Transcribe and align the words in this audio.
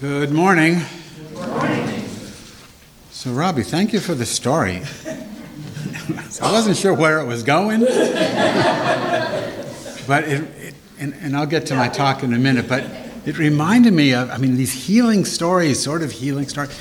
Good 0.00 0.30
morning. 0.30 0.82
So, 3.10 3.32
Robbie, 3.32 3.64
thank 3.64 3.92
you 3.92 3.98
for 3.98 4.14
the 4.14 4.26
story. 4.26 4.82
I 6.40 6.52
wasn't 6.52 6.76
sure 6.76 6.94
where 6.94 7.18
it 7.18 7.26
was 7.26 7.42
going, 7.42 7.80
but 7.80 7.90
it, 10.22 10.42
it 10.56 10.74
and, 11.00 11.14
and 11.14 11.36
I'll 11.36 11.46
get 11.46 11.66
to 11.66 11.74
my 11.74 11.88
talk 11.88 12.22
in 12.22 12.32
a 12.32 12.38
minute, 12.38 12.68
but 12.68 12.84
it 13.26 13.38
reminded 13.38 13.92
me 13.92 14.14
of, 14.14 14.30
I 14.30 14.36
mean, 14.36 14.54
these 14.54 14.86
healing 14.86 15.24
stories, 15.24 15.82
sort 15.82 16.02
of 16.02 16.12
healing 16.12 16.46
stories. 16.46 16.78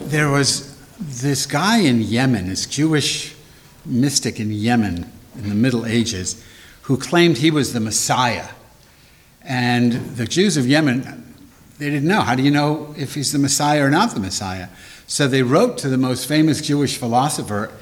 There 0.00 0.28
was 0.28 0.76
this 0.98 1.46
guy 1.46 1.78
in 1.78 2.02
Yemen, 2.02 2.48
this 2.48 2.66
Jewish 2.66 3.36
mystic 3.86 4.40
in 4.40 4.50
Yemen 4.50 5.08
in 5.36 5.48
the 5.48 5.54
Middle 5.54 5.86
Ages, 5.86 6.44
who 6.82 6.96
claimed 6.96 7.38
he 7.38 7.52
was 7.52 7.74
the 7.74 7.80
Messiah. 7.80 8.48
And 9.40 9.92
the 10.16 10.24
Jews 10.24 10.56
of 10.56 10.66
Yemen, 10.66 11.29
they 11.80 11.88
didn't 11.88 12.06
know. 12.06 12.20
How 12.20 12.34
do 12.34 12.42
you 12.42 12.50
know 12.50 12.94
if 12.98 13.14
he's 13.14 13.32
the 13.32 13.38
Messiah 13.38 13.82
or 13.82 13.90
not 13.90 14.12
the 14.12 14.20
Messiah? 14.20 14.68
So 15.06 15.26
they 15.26 15.42
wrote 15.42 15.78
to 15.78 15.88
the 15.88 15.96
most 15.96 16.28
famous 16.28 16.60
Jewish 16.60 16.98
philosopher 16.98 17.72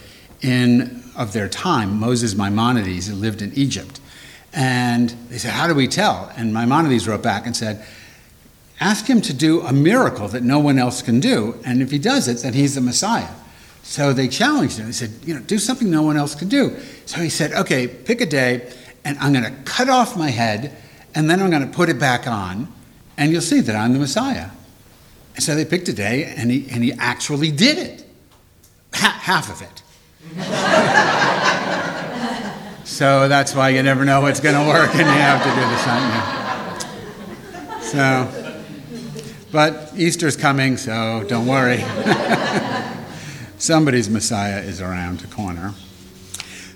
in, 0.41 1.03
of 1.17 1.33
their 1.33 1.49
time, 1.49 1.99
Moses 1.99 2.37
Maimonides, 2.37 3.09
who 3.09 3.17
lived 3.17 3.43
in 3.43 3.53
Egypt. 3.55 4.01
And 4.53 5.11
they 5.31 5.39
said, 5.39 5.51
How 5.51 5.67
do 5.67 5.75
we 5.75 5.89
tell? 5.89 6.33
And 6.37 6.55
Maimonides 6.55 7.09
wrote 7.09 7.23
back 7.23 7.45
and 7.45 7.57
said, 7.57 7.85
Ask 8.79 9.05
him 9.07 9.21
to 9.23 9.35
do 9.35 9.63
a 9.63 9.73
miracle 9.73 10.29
that 10.29 10.45
no 10.45 10.61
one 10.61 10.79
else 10.79 11.03
can 11.03 11.19
do. 11.19 11.59
And 11.65 11.83
if 11.83 11.91
he 11.91 11.99
does 11.99 12.29
it, 12.29 12.39
then 12.45 12.53
he's 12.53 12.77
the 12.77 12.81
Messiah. 12.81 13.35
So 13.83 14.13
they 14.13 14.29
challenged 14.29 14.79
him. 14.79 14.87
They 14.87 14.93
said, 14.93 15.11
You 15.25 15.35
know, 15.35 15.41
do 15.41 15.59
something 15.59 15.91
no 15.91 16.03
one 16.03 16.17
else 16.17 16.37
can 16.37 16.49
do. 16.49 16.79
So 17.05 17.21
he 17.21 17.31
said, 17.31 17.53
Okay, 17.53 17.89
pick 17.89 18.21
a 18.21 18.27
day, 18.27 18.73
and 19.05 19.19
I'm 19.19 19.33
going 19.33 19.45
to 19.45 19.63
cut 19.63 19.89
off 19.89 20.17
my 20.17 20.31
head, 20.31 20.77
and 21.17 21.29
then 21.29 21.43
I'm 21.43 21.51
going 21.51 21.69
to 21.69 21.77
put 21.77 21.89
it 21.89 21.99
back 21.99 22.29
on 22.29 22.73
and 23.19 23.33
you'll 23.33 23.43
see 23.43 23.61
that 23.61 23.77
I'm 23.77 23.93
the 23.93 23.99
Messiah. 23.99 24.49
And 25.35 25.45
so 25.45 25.55
they 25.55 25.65
picked 25.65 25.89
a 25.89 25.93
day, 25.93 26.33
and 26.37 26.51
he, 26.51 26.69
and 26.71 26.83
he 26.83 26.93
actually 26.95 27.51
did 27.51 27.79
it. 27.79 28.05
Ha- 28.95 29.19
half 29.21 29.51
of 29.51 29.61
it. 29.61 29.83
so 32.87 33.29
that's 33.29 33.55
why 33.55 33.69
you 33.71 33.83
never 33.83 34.05
know 34.05 34.21
what's 34.21 34.41
going 34.41 34.55
to 34.55 34.67
work, 34.67 34.91
and 34.91 35.01
you 35.01 35.05
have 35.05 35.43
to 35.43 35.49
do 35.51 35.61
the 35.61 35.79
something. 35.85 36.23
So, 37.83 38.29
but 39.53 39.93
Easter's 39.97 40.37
coming, 40.37 40.77
so 40.77 41.25
don't 41.29 41.47
worry. 41.47 41.79
Somebody's 43.59 44.09
Messiah 44.09 44.61
is 44.61 44.81
around 44.81 45.21
the 45.21 45.27
corner. 45.29 45.75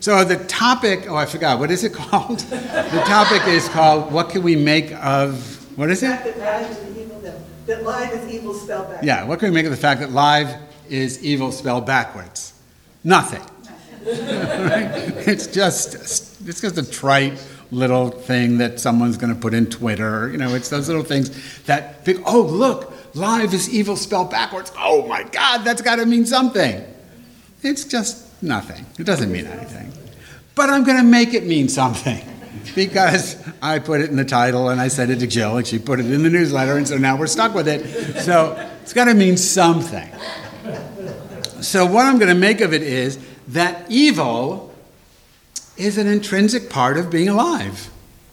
So 0.00 0.24
the 0.24 0.36
topic, 0.46 1.08
oh, 1.08 1.14
I 1.14 1.26
forgot, 1.26 1.60
what 1.60 1.70
is 1.70 1.84
it 1.84 1.92
called? 1.94 2.40
the 2.40 3.02
topic 3.06 3.46
is 3.46 3.68
called 3.68 4.10
What 4.12 4.30
Can 4.30 4.42
We 4.42 4.56
Make 4.56 4.90
of 4.94 5.61
what 5.76 5.90
is 5.90 6.02
it? 6.02 6.06
That 6.08 6.38
live 6.38 6.70
is 6.70 6.98
evil, 6.98 7.20
that 7.66 7.84
live 7.84 8.12
is 8.12 8.34
evil 8.34 8.54
spelled 8.54 8.88
backwards. 8.88 9.06
Yeah, 9.06 9.24
what 9.24 9.38
can 9.38 9.48
we 9.48 9.54
make 9.54 9.64
of 9.64 9.70
the 9.70 9.76
fact 9.76 10.00
that 10.00 10.10
live 10.10 10.54
is 10.88 11.22
evil 11.22 11.52
spelled 11.52 11.86
backwards? 11.86 12.54
Nothing. 13.04 13.42
it's 14.04 15.46
just 15.46 15.94
it's 15.94 16.60
just 16.60 16.76
a 16.76 16.90
trite 16.90 17.40
little 17.70 18.10
thing 18.10 18.58
that 18.58 18.80
someone's 18.80 19.16
going 19.16 19.32
to 19.32 19.40
put 19.40 19.54
in 19.54 19.66
Twitter. 19.66 20.28
You 20.30 20.38
know, 20.38 20.54
it's 20.54 20.68
those 20.68 20.88
little 20.88 21.04
things 21.04 21.30
that 21.64 22.06
oh 22.26 22.42
look, 22.42 22.92
live 23.14 23.54
is 23.54 23.72
evil 23.72 23.96
spelled 23.96 24.30
backwards. 24.30 24.72
Oh 24.76 25.06
my 25.06 25.22
God, 25.22 25.58
that's 25.58 25.82
got 25.82 25.96
to 25.96 26.06
mean 26.06 26.26
something. 26.26 26.84
It's 27.62 27.84
just 27.84 28.42
nothing. 28.42 28.84
It 28.98 29.04
doesn't 29.04 29.30
mean 29.30 29.46
anything. 29.46 29.92
But 30.54 30.68
I'm 30.68 30.84
going 30.84 30.98
to 30.98 31.04
make 31.04 31.32
it 31.32 31.46
mean 31.46 31.68
something 31.68 32.31
because 32.74 33.36
I 33.60 33.78
put 33.78 34.00
it 34.00 34.10
in 34.10 34.16
the 34.16 34.24
title 34.24 34.68
and 34.68 34.80
I 34.80 34.88
sent 34.88 35.10
it 35.10 35.20
to 35.20 35.26
Jill 35.26 35.56
and 35.56 35.66
she 35.66 35.78
put 35.78 36.00
it 36.00 36.06
in 36.06 36.22
the 36.22 36.30
newsletter, 36.30 36.76
and 36.76 36.86
so 36.86 36.98
now 36.98 37.16
we're 37.16 37.26
stuck 37.26 37.54
with 37.54 37.68
it. 37.68 38.20
So 38.22 38.56
it's 38.82 38.92
got 38.92 39.06
to 39.06 39.14
mean 39.14 39.36
something. 39.36 40.10
So, 41.60 41.86
what 41.86 42.06
I'm 42.06 42.18
going 42.18 42.28
to 42.28 42.38
make 42.38 42.60
of 42.60 42.72
it 42.72 42.82
is 42.82 43.18
that 43.48 43.88
evil 43.88 44.74
is 45.76 45.96
an 45.96 46.08
intrinsic 46.08 46.68
part 46.68 46.98
of 46.98 47.08
being 47.08 47.28
alive. 47.28 47.88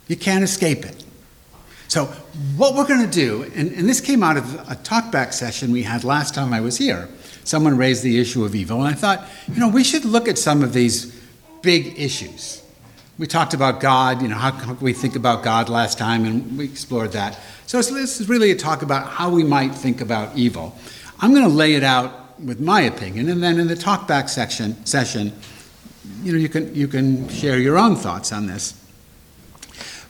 You 0.07 0.16
can't 0.16 0.44
escape 0.44 0.84
it. 0.84 1.03
So, 1.88 2.06
what 2.57 2.75
we're 2.75 2.88
going 2.88 3.06
to 3.06 3.11
do, 3.11 3.44
and, 3.56 3.72
and 3.72 3.88
this 3.88 4.01
came 4.01 4.23
out 4.23 4.38
of 4.38 4.56
a 4.69 4.75
talkback 4.75 5.34
session 5.34 5.72
we 5.72 5.84
had 5.84 6.03
last 6.03 6.34
time 6.34 6.53
I 6.53 6.61
was 6.61 6.78
here. 6.78 7.07
Someone 7.44 7.78
raised 7.78 8.03
the 8.03 8.19
issue 8.19 8.44
of 8.44 8.56
evil, 8.56 8.84
and 8.84 8.88
I 8.88 8.97
thought, 8.97 9.28
you 9.47 9.59
know, 9.59 9.69
we 9.69 9.84
should 9.84 10.06
look 10.06 10.28
at 10.28 10.40
some 10.40 10.63
of 10.63 10.73
these 10.73 11.16
big 11.61 12.00
issues 12.00 12.59
we 13.19 13.28
talked 13.28 13.53
about 13.53 13.81
God, 13.81 14.22
you 14.22 14.30
know, 14.30 14.38
how, 14.38 14.52
how 14.52 14.74
we 14.75 14.94
think 14.94 15.18
about 15.18 15.44
God 15.44 15.68
last 15.68 15.97
time, 15.97 16.24
and 16.24 16.57
we 16.57 16.63
explored 16.63 17.12
that. 17.12 17.38
So 17.68 17.81
this 17.81 18.22
is 18.22 18.30
really 18.30 18.50
a 18.52 18.56
talk 18.56 18.81
about 18.81 19.09
how 19.09 19.30
we 19.30 19.44
might 19.44 19.75
think 19.75 20.00
about 20.00 20.35
evil. 20.38 20.74
I'm 21.19 21.31
going 21.31 21.44
to 21.44 21.53
lay 21.53 21.74
it 21.74 21.84
out 21.84 22.40
with 22.40 22.62
my 22.62 22.81
opinion, 22.81 23.28
and 23.28 23.44
then 23.44 23.59
in 23.59 23.68
the 23.68 23.75
talkback 23.75 24.29
section 24.29 24.85
session, 24.85 25.34
you 26.24 26.31
know, 26.31 26.38
you 26.38 26.47
can 26.47 26.74
you 26.74 26.88
can 26.88 27.28
share 27.28 27.59
your 27.59 27.78
own 27.78 27.97
thoughts 27.97 28.31
on 28.31 28.47
this. 28.47 28.74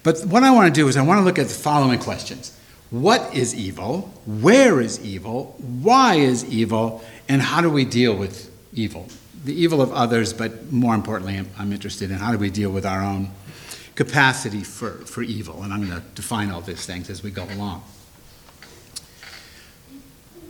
But 0.03 0.22
what 0.25 0.44
I 0.44 0.52
want 0.52 0.74
to 0.74 0.80
do 0.81 0.88
is 0.88 0.96
I 0.96 1.02
want 1.02 1.19
to 1.19 1.24
look 1.24 1.40
at 1.40 1.48
the 1.48 1.53
following 1.53 2.00
questions: 2.00 2.56
What 2.92 3.36
is 3.36 3.56
evil? 3.56 4.14
Where 4.28 4.80
is 4.80 5.03
evil? 5.03 5.56
Why 5.81 6.16
is 6.16 6.46
evil? 6.46 7.03
And 7.28 7.42
how 7.42 7.62
do 7.62 7.72
we 7.72 7.86
deal 7.86 8.16
with 8.16 8.52
evil? 8.72 9.08
The 9.44 9.53
evil 9.53 9.81
of 9.81 9.91
others, 9.94 10.33
but 10.33 10.72
more 10.72 10.95
importantly, 10.95 11.41
I'm 11.57 11.72
interested 11.72 12.11
in 12.11 12.17
how 12.17 12.31
do 12.31 12.38
we 12.38 12.50
deal 12.50 12.72
with 12.72 12.85
our 12.85 13.01
own 13.01 13.29
capacity 13.95 14.63
for, 14.63 14.91
for 15.05 15.22
evil. 15.22 15.63
And 15.63 15.73
I'm 15.73 15.85
going 15.85 16.00
to 16.00 16.05
define 16.16 16.51
all 16.51 16.61
these 16.61 16.85
things 16.85 17.09
as 17.09 17.23
we 17.23 17.31
go 17.31 17.45
along. 17.45 17.83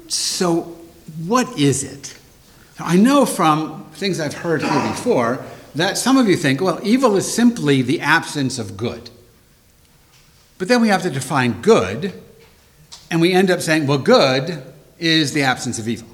So, 0.07 0.77
what 1.25 1.57
is 1.57 1.83
it? 1.83 2.17
I 2.79 2.95
know 2.95 3.25
from 3.25 3.85
things 3.93 4.19
I've 4.19 4.33
heard 4.33 4.61
here 4.61 4.87
before 4.89 5.43
that 5.75 5.97
some 5.97 6.17
of 6.17 6.27
you 6.27 6.35
think, 6.35 6.61
well, 6.61 6.79
evil 6.81 7.15
is 7.15 7.31
simply 7.31 7.81
the 7.81 8.01
absence 8.01 8.57
of 8.57 8.77
good. 8.77 9.09
But 10.57 10.67
then 10.67 10.81
we 10.81 10.89
have 10.89 11.03
to 11.03 11.09
define 11.09 11.61
good, 11.61 12.13
and 13.11 13.21
we 13.21 13.33
end 13.33 13.49
up 13.51 13.61
saying, 13.61 13.87
well, 13.87 13.97
good 13.97 14.63
is 14.97 15.33
the 15.33 15.43
absence 15.43 15.79
of 15.79 15.87
evil. 15.87 16.07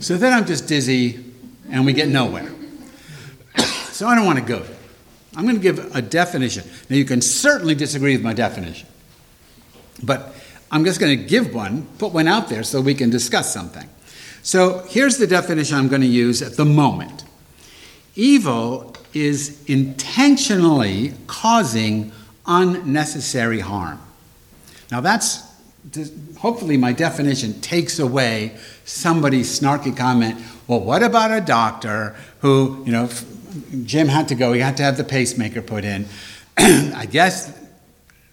So 0.00 0.16
then 0.16 0.32
I'm 0.32 0.46
just 0.46 0.66
dizzy 0.66 1.29
and 1.70 1.86
we 1.86 1.92
get 1.92 2.08
nowhere. 2.08 2.50
so 3.90 4.06
I 4.06 4.14
don't 4.14 4.26
want 4.26 4.38
to 4.38 4.44
go. 4.44 4.64
I'm 5.36 5.44
going 5.44 5.56
to 5.56 5.62
give 5.62 5.94
a 5.94 6.02
definition. 6.02 6.64
Now, 6.88 6.96
you 6.96 7.04
can 7.04 7.20
certainly 7.20 7.74
disagree 7.74 8.16
with 8.16 8.24
my 8.24 8.34
definition, 8.34 8.88
but 10.02 10.34
I'm 10.70 10.84
just 10.84 11.00
going 11.00 11.16
to 11.16 11.24
give 11.24 11.54
one, 11.54 11.86
put 11.98 12.12
one 12.12 12.28
out 12.28 12.48
there 12.48 12.62
so 12.62 12.80
we 12.80 12.94
can 12.94 13.10
discuss 13.10 13.52
something. 13.52 13.88
So 14.42 14.84
here's 14.88 15.18
the 15.18 15.26
definition 15.26 15.76
I'm 15.76 15.88
going 15.88 16.00
to 16.00 16.06
use 16.06 16.42
at 16.42 16.56
the 16.56 16.64
moment 16.64 17.24
evil 18.16 18.94
is 19.14 19.64
intentionally 19.66 21.14
causing 21.26 22.12
unnecessary 22.46 23.60
harm. 23.60 24.00
Now, 24.90 25.00
that's 25.00 25.49
hopefully 26.38 26.76
my 26.76 26.92
definition 26.92 27.60
takes 27.60 27.98
away 27.98 28.56
somebody's 28.84 29.58
snarky 29.58 29.96
comment 29.96 30.40
well, 30.70 30.78
what 30.78 31.02
about 31.02 31.32
a 31.32 31.40
doctor 31.40 32.14
who, 32.42 32.84
you 32.86 32.92
know, 32.92 33.08
Jim 33.84 34.06
had 34.06 34.28
to 34.28 34.36
go, 34.36 34.52
he 34.52 34.60
had 34.60 34.76
to 34.76 34.84
have 34.84 34.96
the 34.96 35.02
pacemaker 35.02 35.62
put 35.62 35.84
in. 35.84 36.06
I 36.58 37.08
guess, 37.10 37.52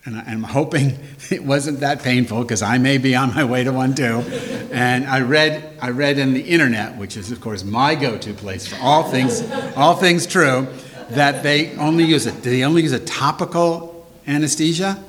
and 0.06 0.19
I'm 0.19 0.44
hoping 0.44 1.00
it 1.31 1.44
wasn't 1.44 1.80
that 1.80 2.03
painful 2.03 2.44
because 2.44 2.62
I 2.62 2.78
may 2.78 3.00
be 3.00 3.16
on 3.16 3.34
my 3.34 3.44
way 3.44 3.64
to 3.64 3.72
one 3.72 3.96
too. 3.96 4.19
And 4.72 5.08
I 5.08 5.22
read, 5.22 5.79
I 5.81 5.90
read 5.90 6.19
in 6.19 6.35
the 6.35 6.41
internet, 6.41 6.96
which 6.96 7.18
is 7.18 7.31
of 7.31 7.41
course 7.41 7.64
my 7.64 7.96
go-to 7.96 8.35
place 8.35 8.68
for 8.68 8.78
all 8.84 9.09
things, 9.09 9.41
all 9.75 9.96
things 9.96 10.28
true, 10.28 10.68
that 11.09 11.41
they 11.41 11.75
only 11.78 12.03
use 12.03 12.28
it. 12.28 12.44
They 12.44 12.64
only 12.64 12.84
use 12.84 12.91
a 12.91 13.00
topical 13.00 14.08
anesthesia? 14.28 15.03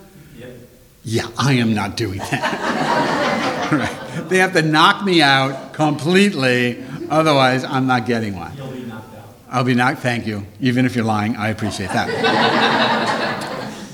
Yeah, 1.05 1.29
I 1.39 1.55
am 1.55 1.75
not 1.75 1.97
doing 1.97 2.19
that. 2.19 3.73
right. 3.73 4.29
They 4.29 4.39
have 4.39 4.53
to 4.55 4.63
knock 4.63 5.05
me 5.05 5.23
out 5.23 5.73
completely 5.73 6.85
Otherwise, 7.11 7.65
I'm 7.65 7.87
not 7.87 8.07
getting 8.07 8.37
one. 8.37 8.55
You'll 8.57 8.71
be 8.71 8.81
knocked 8.83 9.15
out. 9.15 9.25
I'll 9.51 9.65
be 9.65 9.75
knocked, 9.75 10.01
thank 10.01 10.27
you. 10.27 10.47
Even 10.61 10.85
if 10.85 10.95
you're 10.95 11.05
lying, 11.05 11.37
I 11.37 11.49
appreciate 11.49 11.89
that. 11.91 12.09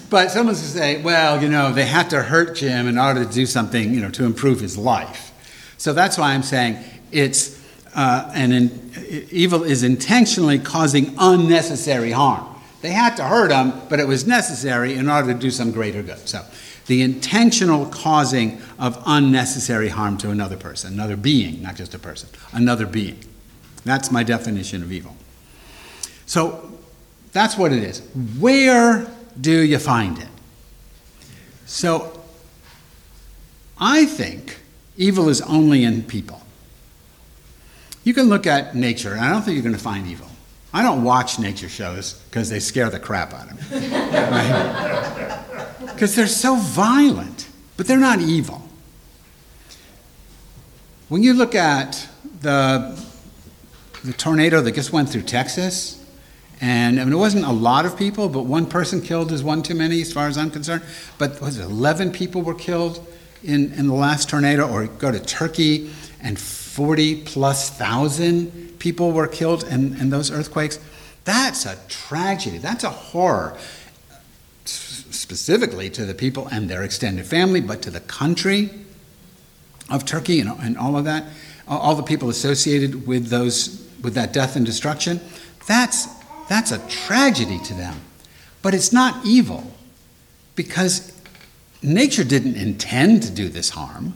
but 0.10 0.30
someone's 0.30 0.60
going 0.60 0.72
to 0.72 0.78
say, 0.78 1.02
well, 1.02 1.40
you 1.40 1.48
know, 1.48 1.72
they 1.72 1.86
had 1.86 2.10
to 2.10 2.22
hurt 2.22 2.56
Jim 2.56 2.88
in 2.88 2.98
order 2.98 3.24
to 3.24 3.30
do 3.30 3.46
something, 3.46 3.94
you 3.94 4.00
know, 4.00 4.10
to 4.10 4.24
improve 4.24 4.60
his 4.60 4.76
life. 4.76 5.32
So 5.78 5.92
that's 5.92 6.18
why 6.18 6.34
I'm 6.34 6.42
saying 6.42 6.78
it's 7.12 7.62
uh, 7.94 8.30
an 8.34 8.52
in, 8.52 8.92
evil 9.30 9.62
is 9.62 9.84
intentionally 9.84 10.58
causing 10.58 11.14
unnecessary 11.18 12.10
harm. 12.10 12.48
They 12.82 12.90
had 12.90 13.16
to 13.16 13.24
hurt 13.24 13.52
him, 13.52 13.72
but 13.88 14.00
it 14.00 14.08
was 14.08 14.26
necessary 14.26 14.94
in 14.94 15.08
order 15.08 15.32
to 15.32 15.38
do 15.38 15.50
some 15.50 15.70
greater 15.70 16.02
good. 16.02 16.28
So 16.28 16.44
the 16.86 17.02
intentional 17.02 17.86
causing 17.86 18.60
of 18.78 19.02
unnecessary 19.06 19.88
harm 19.88 20.18
to 20.18 20.30
another 20.30 20.56
person, 20.56 20.92
another 20.92 21.16
being, 21.16 21.62
not 21.62 21.76
just 21.76 21.94
a 21.94 21.98
person, 21.98 22.28
another 22.52 22.86
being. 22.86 23.18
That's 23.84 24.10
my 24.10 24.22
definition 24.22 24.82
of 24.82 24.92
evil. 24.92 25.16
So 26.26 26.70
that's 27.32 27.56
what 27.56 27.72
it 27.72 27.82
is. 27.82 28.00
Where 28.38 29.06
do 29.40 29.60
you 29.60 29.78
find 29.78 30.18
it? 30.18 30.28
So 31.66 32.22
I 33.78 34.04
think 34.06 34.58
evil 34.96 35.28
is 35.28 35.40
only 35.42 35.84
in 35.84 36.02
people. 36.02 36.42
You 38.04 38.12
can 38.12 38.28
look 38.28 38.46
at 38.46 38.74
nature, 38.76 39.12
and 39.12 39.22
I 39.22 39.30
don't 39.30 39.42
think 39.42 39.54
you're 39.54 39.62
going 39.62 39.74
to 39.74 39.80
find 39.80 40.06
evil. 40.06 40.28
I 40.74 40.82
don't 40.82 41.04
watch 41.04 41.38
nature 41.38 41.68
shows 41.68 42.14
because 42.28 42.50
they 42.50 42.60
scare 42.60 42.90
the 42.90 42.98
crap 42.98 43.32
out 43.32 43.50
of 43.50 43.70
me. 43.70 45.50
Because 45.94 46.14
they're 46.14 46.26
so 46.26 46.56
violent, 46.56 47.48
but 47.76 47.86
they're 47.86 47.98
not 47.98 48.20
evil. 48.20 48.68
When 51.08 51.22
you 51.22 51.34
look 51.34 51.54
at 51.54 52.08
the, 52.40 53.00
the 54.04 54.12
tornado 54.12 54.60
that 54.60 54.74
just 54.74 54.92
went 54.92 55.08
through 55.08 55.22
Texas, 55.22 56.04
and 56.60 57.00
I 57.00 57.04
mean, 57.04 57.12
it 57.12 57.16
wasn't 57.16 57.44
a 57.44 57.52
lot 57.52 57.84
of 57.84 57.96
people, 57.96 58.28
but 58.28 58.42
one 58.42 58.66
person 58.66 59.00
killed 59.00 59.32
is 59.32 59.42
one 59.42 59.62
too 59.62 59.74
many, 59.74 60.00
as 60.00 60.12
far 60.12 60.28
as 60.28 60.38
I'm 60.38 60.50
concerned. 60.50 60.82
But 61.18 61.40
was 61.40 61.58
it 61.58 61.64
11 61.64 62.12
people 62.12 62.42
were 62.42 62.54
killed 62.54 63.06
in, 63.42 63.72
in 63.74 63.86
the 63.86 63.94
last 63.94 64.28
tornado? 64.28 64.68
Or 64.68 64.86
go 64.86 65.10
to 65.10 65.20
Turkey, 65.20 65.90
and 66.20 66.38
40 66.38 67.22
plus 67.22 67.70
thousand 67.70 68.78
people 68.78 69.12
were 69.12 69.28
killed 69.28 69.64
in, 69.64 69.94
in 70.00 70.10
those 70.10 70.30
earthquakes. 70.30 70.78
That's 71.24 71.66
a 71.66 71.78
tragedy. 71.88 72.58
That's 72.58 72.84
a 72.84 72.90
horror, 72.90 73.56
specifically 75.24 75.88
to 75.88 76.04
the 76.04 76.12
people 76.12 76.46
and 76.48 76.68
their 76.68 76.82
extended 76.82 77.24
family, 77.24 77.62
but 77.62 77.80
to 77.80 77.90
the 77.90 78.00
country 78.00 78.70
of 79.88 80.04
Turkey 80.04 80.38
and, 80.38 80.50
and 80.60 80.76
all 80.76 80.98
of 80.98 81.06
that, 81.06 81.24
all 81.66 81.94
the 81.94 82.02
people 82.02 82.28
associated 82.28 83.06
with 83.06 83.28
those 83.28 83.88
with 84.02 84.12
that 84.14 84.34
death 84.34 84.54
and 84.54 84.66
destruction. 84.66 85.18
That's 85.66 86.06
that's 86.46 86.72
a 86.72 86.78
tragedy 86.88 87.58
to 87.60 87.72
them. 87.72 87.96
But 88.60 88.74
it's 88.74 88.92
not 88.92 89.24
evil 89.24 89.64
because 90.56 91.10
nature 91.82 92.24
didn't 92.24 92.56
intend 92.56 93.22
to 93.22 93.30
do 93.30 93.48
this 93.48 93.70
harm. 93.70 94.12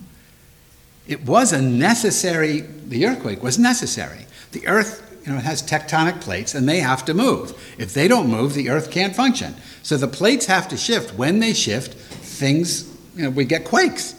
It 1.06 1.24
was 1.24 1.54
a 1.54 1.62
necessary, 1.62 2.60
the 2.60 3.06
earthquake 3.06 3.42
was 3.42 3.58
necessary. 3.58 4.26
The 4.52 4.66
earth, 4.66 5.20
you 5.24 5.32
know, 5.32 5.38
it 5.38 5.44
has 5.44 5.62
tectonic 5.62 6.20
plates 6.20 6.54
and 6.54 6.68
they 6.68 6.80
have 6.80 7.06
to 7.06 7.14
move. 7.14 7.52
If 7.78 7.94
they 7.94 8.08
don't 8.08 8.28
move, 8.28 8.52
the 8.52 8.68
earth 8.68 8.90
can't 8.90 9.16
function. 9.16 9.54
So 9.88 9.96
the 9.96 10.06
plates 10.06 10.44
have 10.44 10.68
to 10.68 10.76
shift. 10.76 11.14
When 11.14 11.40
they 11.40 11.54
shift, 11.54 11.94
things, 11.94 12.94
you 13.16 13.22
know, 13.22 13.30
we 13.30 13.46
get 13.46 13.64
quakes. 13.64 14.14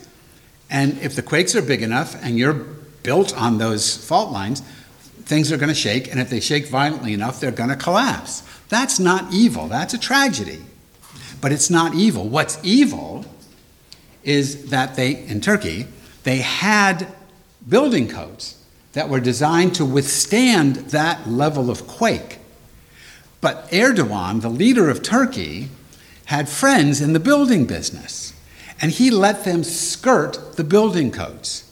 And 0.68 0.98
if 0.98 1.16
the 1.16 1.22
quakes 1.22 1.56
are 1.56 1.62
big 1.62 1.84
enough 1.84 2.16
and 2.24 2.40
you're 2.40 2.66
built 3.04 3.38
on 3.38 3.60
those 3.60 3.96
fault 3.96 4.32
lines, 4.32 4.62
things 5.26 5.52
are 5.52 5.58
going 5.58 5.70
to 5.70 5.76
shake, 5.76 6.10
and 6.10 6.20
if 6.20 6.32
they 6.32 6.40
shake 6.40 6.70
violently 6.70 7.14
enough, 7.14 7.40
they're 7.40 7.52
going 7.52 7.70
to 7.70 7.76
collapse. 7.76 8.42
That's 8.70 9.00
not 9.00 9.32
evil, 9.32 9.68
that's 9.68 9.94
a 9.94 10.00
tragedy. 10.00 10.58
But 11.40 11.52
it's 11.52 11.70
not 11.70 11.94
evil. 11.94 12.28
What's 12.28 12.58
evil 12.64 13.26
is 14.24 14.72
that 14.72 14.96
they, 14.96 15.24
in 15.24 15.40
Turkey, 15.40 15.86
they 16.24 16.38
had 16.38 17.08
building 17.68 18.08
codes 18.08 18.60
that 18.94 19.08
were 19.08 19.20
designed 19.20 19.76
to 19.76 19.86
withstand 19.86 20.78
that 20.98 21.30
level 21.30 21.70
of 21.70 21.86
quake. 21.86 22.40
But 23.42 23.70
Erdogan, 23.72 24.42
the 24.42 24.50
leader 24.50 24.90
of 24.90 25.02
Turkey, 25.02 25.70
had 26.26 26.50
friends 26.50 27.02
in 27.02 27.14
the 27.14 27.20
building 27.20 27.66
business, 27.66 28.34
and 28.82 28.92
he 28.92 29.10
let 29.10 29.46
them 29.46 29.64
skirt 29.64 30.56
the 30.58 30.64
building 30.64 31.12
codes. 31.12 31.64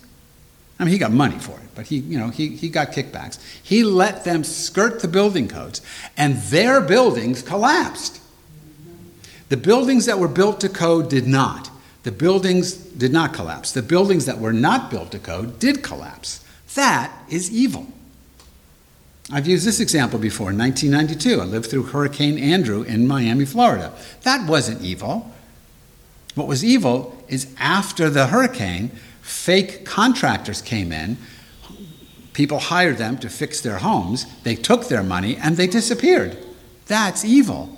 I 0.79 0.83
mean, 0.83 0.93
he 0.93 0.99
got 0.99 1.11
money 1.11 1.37
for 1.39 1.57
it, 1.59 1.69
but 1.75 1.87
he, 1.87 1.97
you 1.97 2.17
know, 2.17 2.29
he, 2.29 2.49
he 2.49 2.69
got 2.69 2.91
kickbacks. 2.91 3.39
He 3.61 3.83
let 3.83 4.23
them 4.23 4.43
skirt 4.43 5.01
the 5.01 5.07
building 5.07 5.47
codes, 5.47 5.81
and 6.15 6.37
their 6.37 6.81
buildings 6.81 7.41
collapsed. 7.41 8.21
The 9.49 9.57
buildings 9.57 10.05
that 10.05 10.19
were 10.19 10.27
built 10.27 10.59
to 10.61 10.69
code 10.69 11.09
did 11.09 11.27
not. 11.27 11.69
The 12.03 12.11
buildings 12.11 12.73
did 12.73 13.11
not 13.11 13.33
collapse. 13.33 13.71
The 13.71 13.81
buildings 13.81 14.25
that 14.25 14.39
were 14.39 14.53
not 14.53 14.89
built 14.89 15.11
to 15.11 15.19
code 15.19 15.59
did 15.59 15.83
collapse. 15.83 16.43
That 16.75 17.11
is 17.29 17.51
evil. 17.51 17.87
I've 19.31 19.47
used 19.47 19.67
this 19.67 19.81
example 19.81 20.19
before. 20.19 20.51
In 20.51 20.57
1992, 20.57 21.41
I 21.41 21.45
lived 21.45 21.69
through 21.69 21.83
Hurricane 21.83 22.37
Andrew 22.37 22.83
in 22.83 23.07
Miami, 23.07 23.45
Florida. 23.45 23.91
That 24.23 24.47
wasn't 24.47 24.81
evil. 24.81 25.33
What 26.35 26.47
was 26.47 26.63
evil 26.63 27.21
is 27.27 27.53
after 27.59 28.09
the 28.09 28.27
hurricane, 28.27 28.89
fake 29.21 29.85
contractors 29.85 30.61
came 30.61 30.91
in. 30.91 31.17
People 32.31 32.59
hired 32.59 32.97
them 32.97 33.17
to 33.17 33.29
fix 33.29 33.59
their 33.59 33.79
homes. 33.79 34.25
They 34.43 34.55
took 34.55 34.87
their 34.87 35.03
money 35.03 35.35
and 35.35 35.57
they 35.57 35.67
disappeared. 35.67 36.37
That's 36.85 37.25
evil. 37.25 37.77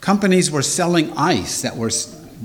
Companies 0.00 0.50
were 0.50 0.62
selling 0.62 1.12
ice 1.12 1.60
that 1.62 1.76
were 1.76 1.90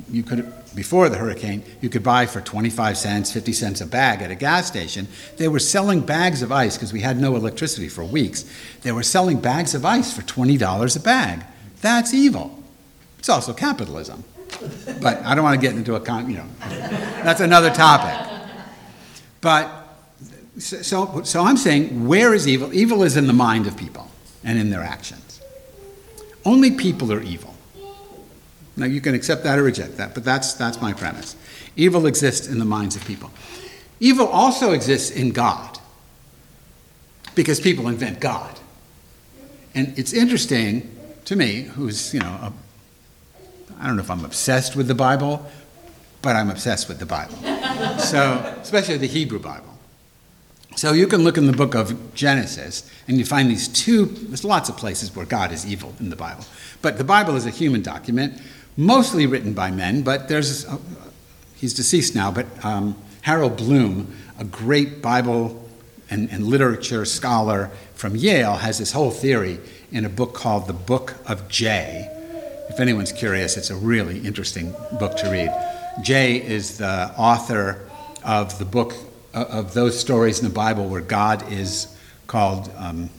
you 0.10 0.24
could 0.24 0.52
before 0.76 1.10
the 1.10 1.18
hurricane 1.18 1.64
you 1.82 1.90
could 1.90 2.04
buy 2.04 2.26
for 2.26 2.42
25 2.42 2.98
cents 2.98 3.32
50 3.32 3.54
cents 3.54 3.82
a 3.82 3.86
bag 3.86 4.22
at 4.22 4.32
a 4.32 4.36
gas 4.36 4.68
station 4.68 5.08
they 5.38 5.48
were 5.48 5.60
selling 5.60 6.02
bags 6.02 6.42
of 6.42 6.52
ice 6.52 6.78
because 6.78 6.94
we 6.94 7.02
had 7.02 7.20
no 7.20 7.36
electricity 7.36 7.90
for 7.90 8.04
weeks 8.04 8.46
they 8.82 8.92
were 8.92 9.04
selling 9.04 9.40
bags 9.40 9.74
of 9.74 9.86
ice 9.86 10.14
for 10.14 10.22
$20 10.22 10.96
a 10.96 11.00
bag 11.00 11.44
that's 11.82 12.14
evil 12.14 12.64
it's 13.18 13.30
also 13.30 13.54
capitalism 13.54 14.24
but 15.02 15.24
I 15.24 15.36
don't 15.36 15.44
want 15.44 15.60
to 15.60 15.66
get 15.66 15.76
into 15.76 15.96
a 15.96 16.00
con, 16.00 16.30
you 16.30 16.38
know, 16.38 16.48
that's 17.24 17.40
another 17.40 17.70
topic. 17.70 18.50
But 19.42 19.70
so, 20.58 21.24
so 21.24 21.44
I'm 21.44 21.58
saying, 21.58 22.08
where 22.08 22.34
is 22.34 22.48
evil? 22.48 22.74
Evil 22.74 23.04
is 23.04 23.16
in 23.16 23.28
the 23.28 23.34
mind 23.34 23.68
of 23.68 23.78
people 23.78 24.10
and 24.44 24.60
in 24.60 24.70
their 24.70 24.82
actions. 24.82 25.42
Only 26.46 26.72
people 26.72 27.14
are 27.14 27.22
evil. 27.22 27.49
Now 28.80 28.86
you 28.86 29.02
can 29.02 29.14
accept 29.14 29.44
that 29.44 29.60
or 29.60 29.64
reject 29.64 29.98
that, 29.98 30.14
but 30.14 30.24
that's, 30.24 30.54
that's 30.54 30.82
my 30.82 30.94
premise. 30.94 31.36
Evil 31.76 32.06
exists 32.06 32.48
in 32.48 32.60
the 32.60 32.66
minds 32.66 32.96
of 32.96 33.06
people. 33.06 33.32
Evil 34.00 34.28
also 34.28 34.72
exists 34.72 35.12
in 35.12 35.32
God 35.32 35.78
because 37.36 37.60
people 37.60 37.88
invent 37.88 38.20
God. 38.20 38.58
And 39.76 39.98
it's 39.98 40.14
interesting 40.14 40.96
to 41.26 41.36
me, 41.36 41.64
who's, 41.64 42.14
you 42.14 42.20
know, 42.20 42.28
a 42.42 42.54
I 43.80 43.88
don't 43.88 43.96
know 43.96 44.02
if 44.02 44.12
I'm 44.12 44.26
obsessed 44.26 44.76
with 44.76 44.88
the 44.88 44.96
Bible, 44.96 45.46
but 46.22 46.36
I'm 46.36 46.50
obsessed 46.50 46.90
with 46.90 47.00
the 47.00 47.06
Bible. 47.06 47.36
so, 48.00 48.58
especially 48.62 48.98
the 48.98 49.08
Hebrew 49.08 49.40
Bible. 49.40 49.66
So 50.76 50.92
you 50.92 51.08
can 51.08 51.24
look 51.24 51.38
in 51.38 51.48
the 51.48 51.54
book 51.54 51.76
of 51.76 52.14
Genesis 52.14 52.90
and 53.08 53.18
you 53.18 53.26
find 53.26 53.50
these 53.50 53.68
two, 53.68 54.06
there's 54.06 54.44
lots 54.44 54.70
of 54.70 54.78
places 54.78 55.16
where 55.16 55.26
God 55.26 55.52
is 55.52 55.66
evil 55.66 55.94
in 56.00 56.10
the 56.10 56.16
Bible. 56.16 56.44
But 56.82 56.98
the 56.98 57.04
Bible 57.04 57.36
is 57.36 57.46
a 57.46 57.50
human 57.50 57.82
document, 57.82 58.42
mostly 58.78 59.26
written 59.26 59.54
by 59.54 59.72
men, 59.72 60.02
but 60.02 60.28
there's, 60.28 60.66
uh, 60.66 60.78
he's 61.56 61.74
deceased 61.74 62.16
now, 62.16 62.32
but 62.32 62.46
um, 62.64 62.96
Harold 63.22 63.58
Bloom, 63.58 64.16
a 64.38 64.44
great 64.44 65.02
Bible 65.02 65.70
and, 66.10 66.30
and 66.32 66.46
literature 66.46 67.06
scholar 67.06 67.72
from 67.94 68.16
Yale, 68.16 68.56
has 68.56 68.78
this 68.78 68.92
whole 68.92 69.12
theory 69.12 69.60
in 69.92 70.06
a 70.06 70.10
book 70.10 70.34
called 70.34 70.68
The 70.68 70.74
Book 70.74 71.16
of 71.28 71.50
J 71.50 72.16
if 72.70 72.80
anyone's 72.80 73.12
curious, 73.12 73.58
it's 73.58 73.72
a 73.72 73.76
really 73.76 74.20
interesting 74.20 74.74
book 75.00 75.18
to 75.18 75.30
read. 75.30 75.52
J 76.04 76.38
is 76.38 76.78
the 76.78 77.12
author 77.18 77.90
of 78.24 78.58
the 78.60 78.66
book 78.66 78.94
uh, 79.34 79.46
of 79.50 79.74
those 79.74 80.00
stories 80.00 80.40
in 80.40 80.48
the 80.48 80.54
Bible 80.54 80.88
where 80.88 81.02
God 81.02 81.52
is 81.52 81.94
called, 82.28 82.72
um, 82.78 83.10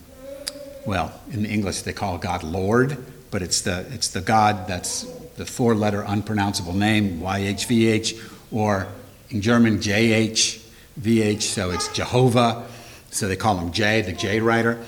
well, 0.86 1.12
in 1.32 1.44
English 1.44 1.82
they 1.82 1.92
call 1.92 2.16
God 2.16 2.44
Lord, 2.44 2.96
but 3.32 3.42
it's 3.42 3.60
the, 3.60 3.84
it's 3.92 4.08
the 4.08 4.20
God 4.20 4.68
that's 4.68 5.04
the 5.40 5.46
four 5.46 5.74
letter 5.74 6.04
unpronounceable 6.06 6.74
name, 6.74 7.20
YHVH, 7.20 8.20
or 8.52 8.86
in 9.30 9.40
German, 9.40 9.78
JHVH, 9.78 11.42
so 11.42 11.70
it's 11.70 11.88
Jehovah, 11.88 12.66
so 13.10 13.26
they 13.26 13.36
call 13.36 13.56
him 13.58 13.72
J, 13.72 14.02
the 14.02 14.12
J 14.12 14.40
writer 14.40 14.78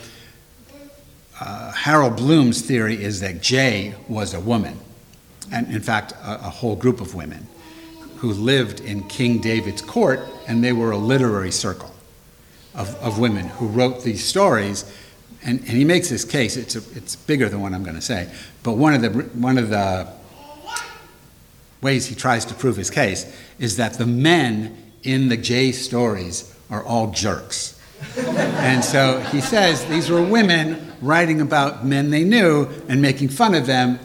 uh, 1.43 1.73
Harold 1.73 2.17
Bloom's 2.17 2.61
theory 2.61 3.03
is 3.03 3.21
that 3.21 3.43
J 3.43 3.95
was 4.09 4.33
a 4.33 4.41
woman, 4.41 4.79
and 5.51 5.67
in 5.75 5.81
fact, 5.81 6.13
a, 6.13 6.35
a 6.35 6.51
whole 6.51 6.77
group 6.77 7.01
of 7.01 7.15
women 7.15 7.47
who 8.19 8.33
lived 8.33 8.81
in 8.81 9.03
King 9.09 9.41
David's 9.41 9.83
court, 9.83 10.21
and 10.47 10.63
they 10.63 10.73
were 10.73 10.93
a 10.93 10.97
literary 10.97 11.51
circle 11.51 11.93
of, 12.75 12.95
of 12.97 13.19
women 13.19 13.49
who 13.49 13.67
wrote 13.67 14.05
these 14.05 14.25
stories. 14.25 14.85
And, 15.45 15.59
and 15.61 15.71
he 15.71 15.85
makes 15.85 16.09
this 16.09 16.25
case, 16.25 16.57
it's, 16.57 16.77
a, 16.77 16.83
it's 16.97 17.17
bigger 17.17 17.49
than 17.49 17.61
what 17.61 17.73
I'm 17.73 17.83
going 17.83 17.97
to 17.97 18.03
say, 18.03 18.31
but 18.63 18.75
one 18.75 18.95
of, 18.95 19.03
the, 19.03 19.09
one 19.09 19.59
of 19.59 19.71
the 19.71 20.09
ways 21.83 22.07
he 22.07 22.15
tries 22.15 22.45
to 22.47 22.55
prove 22.55 22.77
his 22.77 22.91
case 22.91 23.27
is 23.59 23.77
that 23.77 23.95
the 23.95 24.07
men 24.07 24.77
in 25.03 25.29
the 25.29 25.37
J 25.37 25.73
stories 25.73 26.55
are 26.71 26.83
all 26.83 27.11
jerks. 27.11 27.79
and 28.17 28.85
so 28.85 29.21
he 29.31 29.41
says 29.41 29.85
these 29.87 30.09
were 30.09 30.23
women 30.23 30.93
writing 31.01 31.41
about 31.41 31.85
men 31.85 32.11
they 32.11 32.25
knew 32.25 32.69
and 32.89 33.03
making 33.03 33.29
fun 33.29 33.55
of 33.55 33.67
them, 33.67 33.99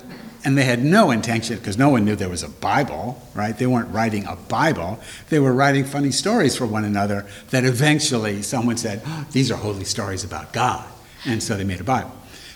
and 0.44 0.58
they 0.58 0.64
had 0.64 0.84
no 0.84 1.12
intention, 1.12 1.58
because 1.58 1.78
no 1.78 1.90
one 1.90 2.06
knew 2.06 2.16
there 2.16 2.30
was 2.30 2.44
a 2.44 2.50
Bible, 2.50 3.22
right? 3.34 3.58
They 3.58 3.68
weren't 3.68 3.90
writing 3.90 4.26
a 4.26 4.36
Bible. 4.36 5.00
They 5.30 5.40
were 5.40 5.54
writing 5.54 5.84
funny 5.84 6.12
stories 6.12 6.56
for 6.56 6.66
one 6.66 6.86
another 6.86 7.26
that 7.50 7.66
eventually 7.66 8.42
someone 8.44 8.78
said, 8.78 9.02
oh, 9.06 9.26
These 9.32 9.52
are 9.52 9.58
holy 9.58 9.84
stories 9.84 10.24
about 10.24 10.54
God. 10.54 10.88
And 11.26 11.42
so 11.44 11.58
they 11.58 11.64
made 11.64 11.82
a 11.82 11.84
Bible. 11.84 12.12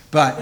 But 0.09 0.41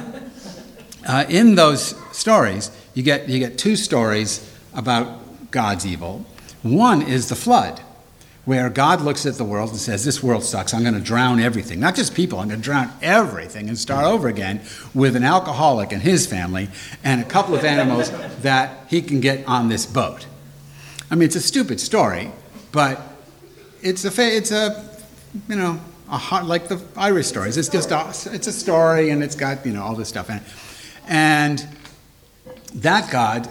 uh, 1.07 1.25
in 1.29 1.55
those 1.55 1.95
stories, 2.15 2.71
you 2.93 3.03
get, 3.03 3.29
you 3.29 3.39
get 3.39 3.57
two 3.57 3.75
stories 3.75 4.45
about 4.79 5.51
God's 5.51 5.86
evil. 5.86 6.25
One 6.63 7.01
is 7.01 7.29
the 7.29 7.36
flood, 7.36 7.81
where 8.45 8.69
God 8.69 9.01
looks 9.01 9.25
at 9.25 9.36
the 9.36 9.43
world 9.43 9.69
and 9.71 9.79
says, 9.79 10.05
This 10.05 10.24
world 10.24 10.43
sucks. 10.43 10.74
I'm 10.74 10.81
going 10.81 10.95
to 10.95 11.00
drown 11.01 11.39
everything. 11.39 11.79
Not 11.79 11.95
just 11.95 12.15
people, 12.15 12.39
I'm 12.39 12.48
going 12.48 12.62
to 12.62 12.63
drown 12.63 12.91
everything 13.01 13.67
and 13.67 13.77
start 13.77 14.05
over 14.05 14.27
again 14.27 14.62
with 14.95 15.15
an 15.15 15.24
alcoholic 15.24 15.91
and 15.91 16.01
his 16.01 16.25
family 16.25 16.69
and 17.03 17.21
a 17.21 17.25
couple 17.25 17.53
of 17.55 17.63
animals 17.63 18.09
that 18.41 18.88
he 18.88 19.01
can 19.01 19.19
get 19.19 19.45
on 19.48 19.67
this 19.67 19.86
boat. 19.86 20.25
I 21.12 21.15
mean, 21.15 21.24
it's 21.24 21.36
a 21.36 21.41
stupid 21.41 21.79
story, 21.79 22.31
but 22.71 23.01
it's 23.81 24.05
a, 24.05 24.12
fa- 24.12 24.36
it's 24.36 24.51
a 24.51 24.89
you 25.48 25.55
know, 25.55 25.79
a 26.09 26.17
hot, 26.17 26.45
like 26.45 26.69
the 26.69 26.81
Irish 26.95 27.27
stories. 27.27 27.57
It's 27.57 27.69
just 27.69 27.91
a, 27.91 28.07
it's 28.33 28.48
a 28.48 28.51
story 28.51 29.09
and 29.09 29.21
it's 29.21 29.36
got, 29.36 29.65
you 29.65 29.74
know, 29.74 29.83
all 29.83 29.95
this 29.95 30.09
stuff 30.09 30.29
in 30.29 30.38
it. 30.38 30.43
And 31.07 31.67
that 32.75 33.12
God 33.12 33.50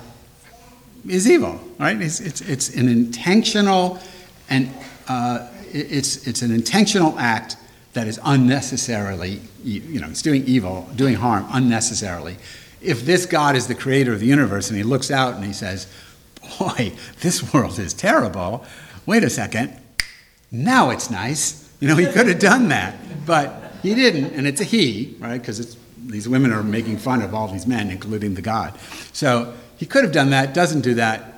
is 1.09 1.29
evil, 1.29 1.61
right? 1.79 2.01
It's, 2.01 2.21
it's, 2.21 2.41
it's 2.41 2.75
an 2.75 2.89
intentional 2.89 3.99
and 4.49 4.71
uh, 5.09 5.49
it's, 5.73 6.27
it's 6.27 6.43
an 6.43 6.51
intentional 6.51 7.19
act 7.19 7.57
that 7.93 8.07
is 8.07 8.21
unnecessarily, 8.25 9.41
you 9.65 10.01
know, 10.01 10.09
it's 10.09 10.23
doing 10.23 10.45
evil, 10.45 10.89
doing 10.95 11.15
harm 11.15 11.47
unnecessarily. 11.51 12.37
If 12.81 13.05
this 13.05 13.27
God 13.27 13.57
is 13.57 13.67
the 13.67 13.75
creator 13.75 14.13
of 14.13 14.21
the 14.21 14.27
universe 14.27 14.69
and 14.69 14.77
he 14.77 14.85
looks 14.85 15.11
out 15.11 15.35
and 15.35 15.45
he 15.45 15.53
says, 15.53 15.87
boy, 16.59 16.93
this 17.21 17.53
world 17.53 17.79
is 17.79 17.93
terrible, 17.93 18.65
wait 19.07 19.25
a 19.25 19.31
second, 19.31 19.77
now 20.51 20.91
it's 20.91 21.11
nice. 21.11 21.71
You 21.81 21.89
know, 21.89 21.97
he 21.97 22.07
could 22.07 22.29
have 22.29 22.39
done 22.39 22.69
that, 22.69 22.95
but 23.27 23.73
he 23.83 23.95
didn't, 23.95 24.33
and 24.33 24.47
it's 24.47 24.61
a 24.61 24.65
he, 24.65 25.17
right? 25.19 25.39
Because 25.39 25.77
these 25.97 26.29
women 26.29 26.53
are 26.53 26.63
making 26.63 26.99
fun 26.99 27.23
of 27.23 27.35
all 27.35 27.49
these 27.49 27.67
men, 27.67 27.91
including 27.91 28.35
the 28.35 28.43
God. 28.43 28.79
So 29.13 29.55
he 29.79 29.87
could 29.87 30.05
have 30.05 30.13
done 30.13 30.31
that, 30.31 30.53
doesn't 30.53 30.83
do 30.83 30.95
that. 30.95 31.35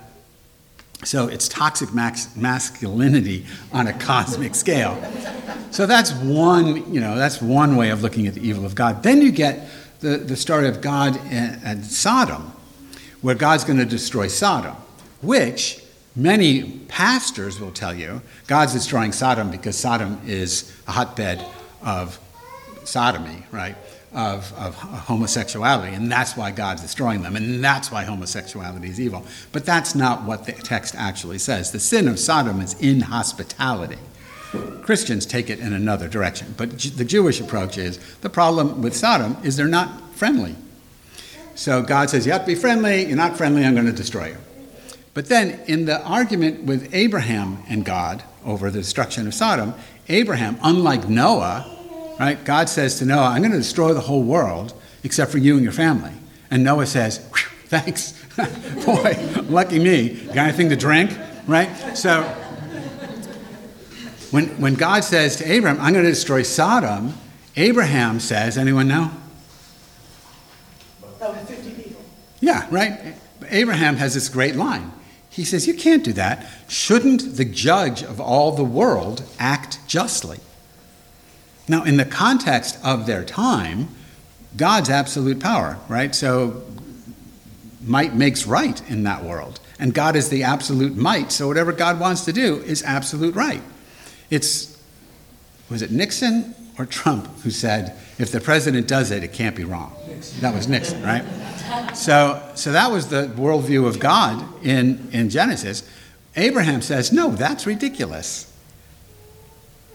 So 1.03 1.27
it's 1.27 1.47
toxic 1.47 1.93
max- 1.93 2.35
masculinity 2.35 3.45
on 3.71 3.87
a 3.87 3.93
cosmic 3.93 4.53
scale. 4.55 5.01
So 5.71 5.85
that's 5.85 6.11
one, 6.13 6.93
you 6.93 6.99
know, 6.99 7.15
that's 7.15 7.41
one 7.41 7.75
way 7.75 7.89
of 7.89 8.03
looking 8.03 8.27
at 8.27 8.33
the 8.33 8.47
evil 8.47 8.65
of 8.65 8.75
God. 8.75 9.03
Then 9.03 9.21
you 9.21 9.31
get 9.31 9.67
the, 9.99 10.17
the 10.17 10.35
story 10.35 10.67
of 10.67 10.81
God 10.81 11.17
and, 11.29 11.61
and 11.63 11.85
Sodom, 11.85 12.51
where 13.21 13.35
God's 13.35 13.63
going 13.63 13.79
to 13.79 13.85
destroy 13.85 14.27
Sodom, 14.27 14.75
which 15.21 15.83
many 16.15 16.79
pastors 16.87 17.59
will 17.59 17.71
tell 17.71 17.93
you 17.93 18.21
God's 18.47 18.73
destroying 18.73 19.11
Sodom 19.11 19.49
because 19.49 19.77
Sodom 19.77 20.19
is 20.25 20.75
a 20.87 20.91
hotbed 20.91 21.43
of 21.83 22.19
sodomy, 22.83 23.43
right? 23.51 23.75
Of, 24.13 24.51
of 24.57 24.75
homosexuality, 24.75 25.95
and 25.95 26.11
that's 26.11 26.35
why 26.35 26.51
God's 26.51 26.81
destroying 26.81 27.21
them, 27.21 27.37
and 27.37 27.63
that's 27.63 27.93
why 27.93 28.03
homosexuality 28.03 28.89
is 28.89 28.99
evil. 28.99 29.25
But 29.53 29.65
that's 29.65 29.95
not 29.95 30.23
what 30.23 30.45
the 30.45 30.51
text 30.51 30.95
actually 30.95 31.37
says. 31.37 31.71
The 31.71 31.79
sin 31.79 32.09
of 32.09 32.19
Sodom 32.19 32.59
is 32.59 32.73
inhospitality. 32.81 33.99
Christians 34.81 35.25
take 35.25 35.49
it 35.49 35.59
in 35.59 35.71
another 35.71 36.09
direction, 36.09 36.55
but 36.57 36.71
the 36.77 37.05
Jewish 37.05 37.39
approach 37.39 37.77
is 37.77 37.99
the 38.17 38.29
problem 38.29 38.81
with 38.81 38.97
Sodom 38.97 39.37
is 39.45 39.55
they're 39.55 39.67
not 39.67 40.13
friendly. 40.13 40.55
So 41.55 41.81
God 41.81 42.09
says, 42.09 42.25
You 42.25 42.33
have 42.33 42.41
to 42.41 42.47
be 42.47 42.55
friendly, 42.55 43.05
you're 43.05 43.15
not 43.15 43.37
friendly, 43.37 43.63
I'm 43.63 43.75
going 43.75 43.85
to 43.85 43.93
destroy 43.93 44.29
you. 44.29 44.37
But 45.13 45.27
then, 45.27 45.59
in 45.67 45.85
the 45.85 46.01
argument 46.03 46.63
with 46.63 46.93
Abraham 46.93 47.63
and 47.69 47.83
God 47.83 48.23
over 48.45 48.71
the 48.71 48.79
destruction 48.79 49.27
of 49.27 49.33
Sodom, 49.33 49.73
Abraham, 50.07 50.57
unlike 50.63 51.09
Noah, 51.09 51.77
right, 52.25 52.43
God 52.43 52.69
says 52.69 52.99
to 52.99 53.05
Noah, 53.05 53.29
I'm 53.29 53.41
going 53.41 53.51
to 53.51 53.57
destroy 53.57 53.93
the 53.93 54.01
whole 54.01 54.23
world 54.23 54.73
except 55.03 55.31
for 55.31 55.37
you 55.37 55.55
and 55.55 55.63
your 55.63 55.73
family. 55.73 56.11
And 56.49 56.63
Noah 56.63 56.85
says, 56.85 57.19
Thanks. 57.65 58.11
Boy, 58.85 59.17
lucky 59.43 59.79
me. 59.79 60.09
Got 60.27 60.49
anything 60.49 60.69
to 60.69 60.75
drink? 60.75 61.17
Right? 61.47 61.69
So, 61.97 62.23
when, 64.31 64.47
when 64.61 64.75
God 64.75 65.03
says 65.03 65.37
to 65.37 65.49
Abraham, 65.49 65.79
I'm 65.79 65.93
going 65.93 66.05
to 66.05 66.11
destroy 66.11 66.43
Sodom, 66.43 67.13
Abraham 67.55 68.19
says, 68.19 68.57
Anyone 68.57 68.87
know? 68.87 69.11
Oh, 71.21 71.33
50 71.33 71.71
people. 71.71 72.01
Yeah, 72.39 72.67
right? 72.71 73.15
Abraham 73.49 73.95
has 73.97 74.13
this 74.13 74.29
great 74.29 74.55
line. 74.55 74.91
He 75.29 75.45
says, 75.45 75.65
You 75.65 75.73
can't 75.73 76.03
do 76.03 76.13
that. 76.13 76.45
Shouldn't 76.67 77.37
the 77.37 77.45
judge 77.45 78.03
of 78.03 78.19
all 78.19 78.51
the 78.51 78.63
world 78.63 79.23
act 79.39 79.79
justly? 79.87 80.39
Now, 81.67 81.83
in 81.83 81.97
the 81.97 82.05
context 82.05 82.77
of 82.83 83.05
their 83.05 83.23
time, 83.23 83.89
God's 84.57 84.89
absolute 84.89 85.39
power, 85.39 85.77
right? 85.87 86.13
So, 86.13 86.63
might 87.83 88.13
makes 88.13 88.45
right 88.45 88.81
in 88.89 89.03
that 89.03 89.23
world. 89.23 89.59
And 89.79 89.93
God 89.93 90.15
is 90.15 90.29
the 90.29 90.43
absolute 90.43 90.95
might, 90.95 91.31
so 91.31 91.47
whatever 91.47 91.71
God 91.71 91.99
wants 91.99 92.25
to 92.25 92.33
do 92.33 92.57
is 92.57 92.83
absolute 92.83 93.33
right. 93.33 93.61
It's, 94.29 94.79
was 95.69 95.81
it 95.81 95.91
Nixon 95.91 96.53
or 96.77 96.85
Trump 96.85 97.27
who 97.41 97.49
said, 97.49 97.97
if 98.19 98.31
the 98.31 98.39
president 98.39 98.87
does 98.87 99.09
it, 99.09 99.23
it 99.23 99.33
can't 99.33 99.55
be 99.55 99.63
wrong? 99.63 99.95
That 100.41 100.53
was 100.53 100.67
Nixon, 100.67 101.01
right? 101.01 101.25
So, 101.95 102.41
so 102.53 102.71
that 102.71 102.91
was 102.91 103.07
the 103.07 103.31
worldview 103.35 103.87
of 103.87 103.99
God 103.99 104.45
in, 104.63 105.09
in 105.11 105.29
Genesis. 105.29 105.87
Abraham 106.35 106.81
says, 106.81 107.11
no, 107.11 107.31
that's 107.31 107.65
ridiculous. 107.65 108.53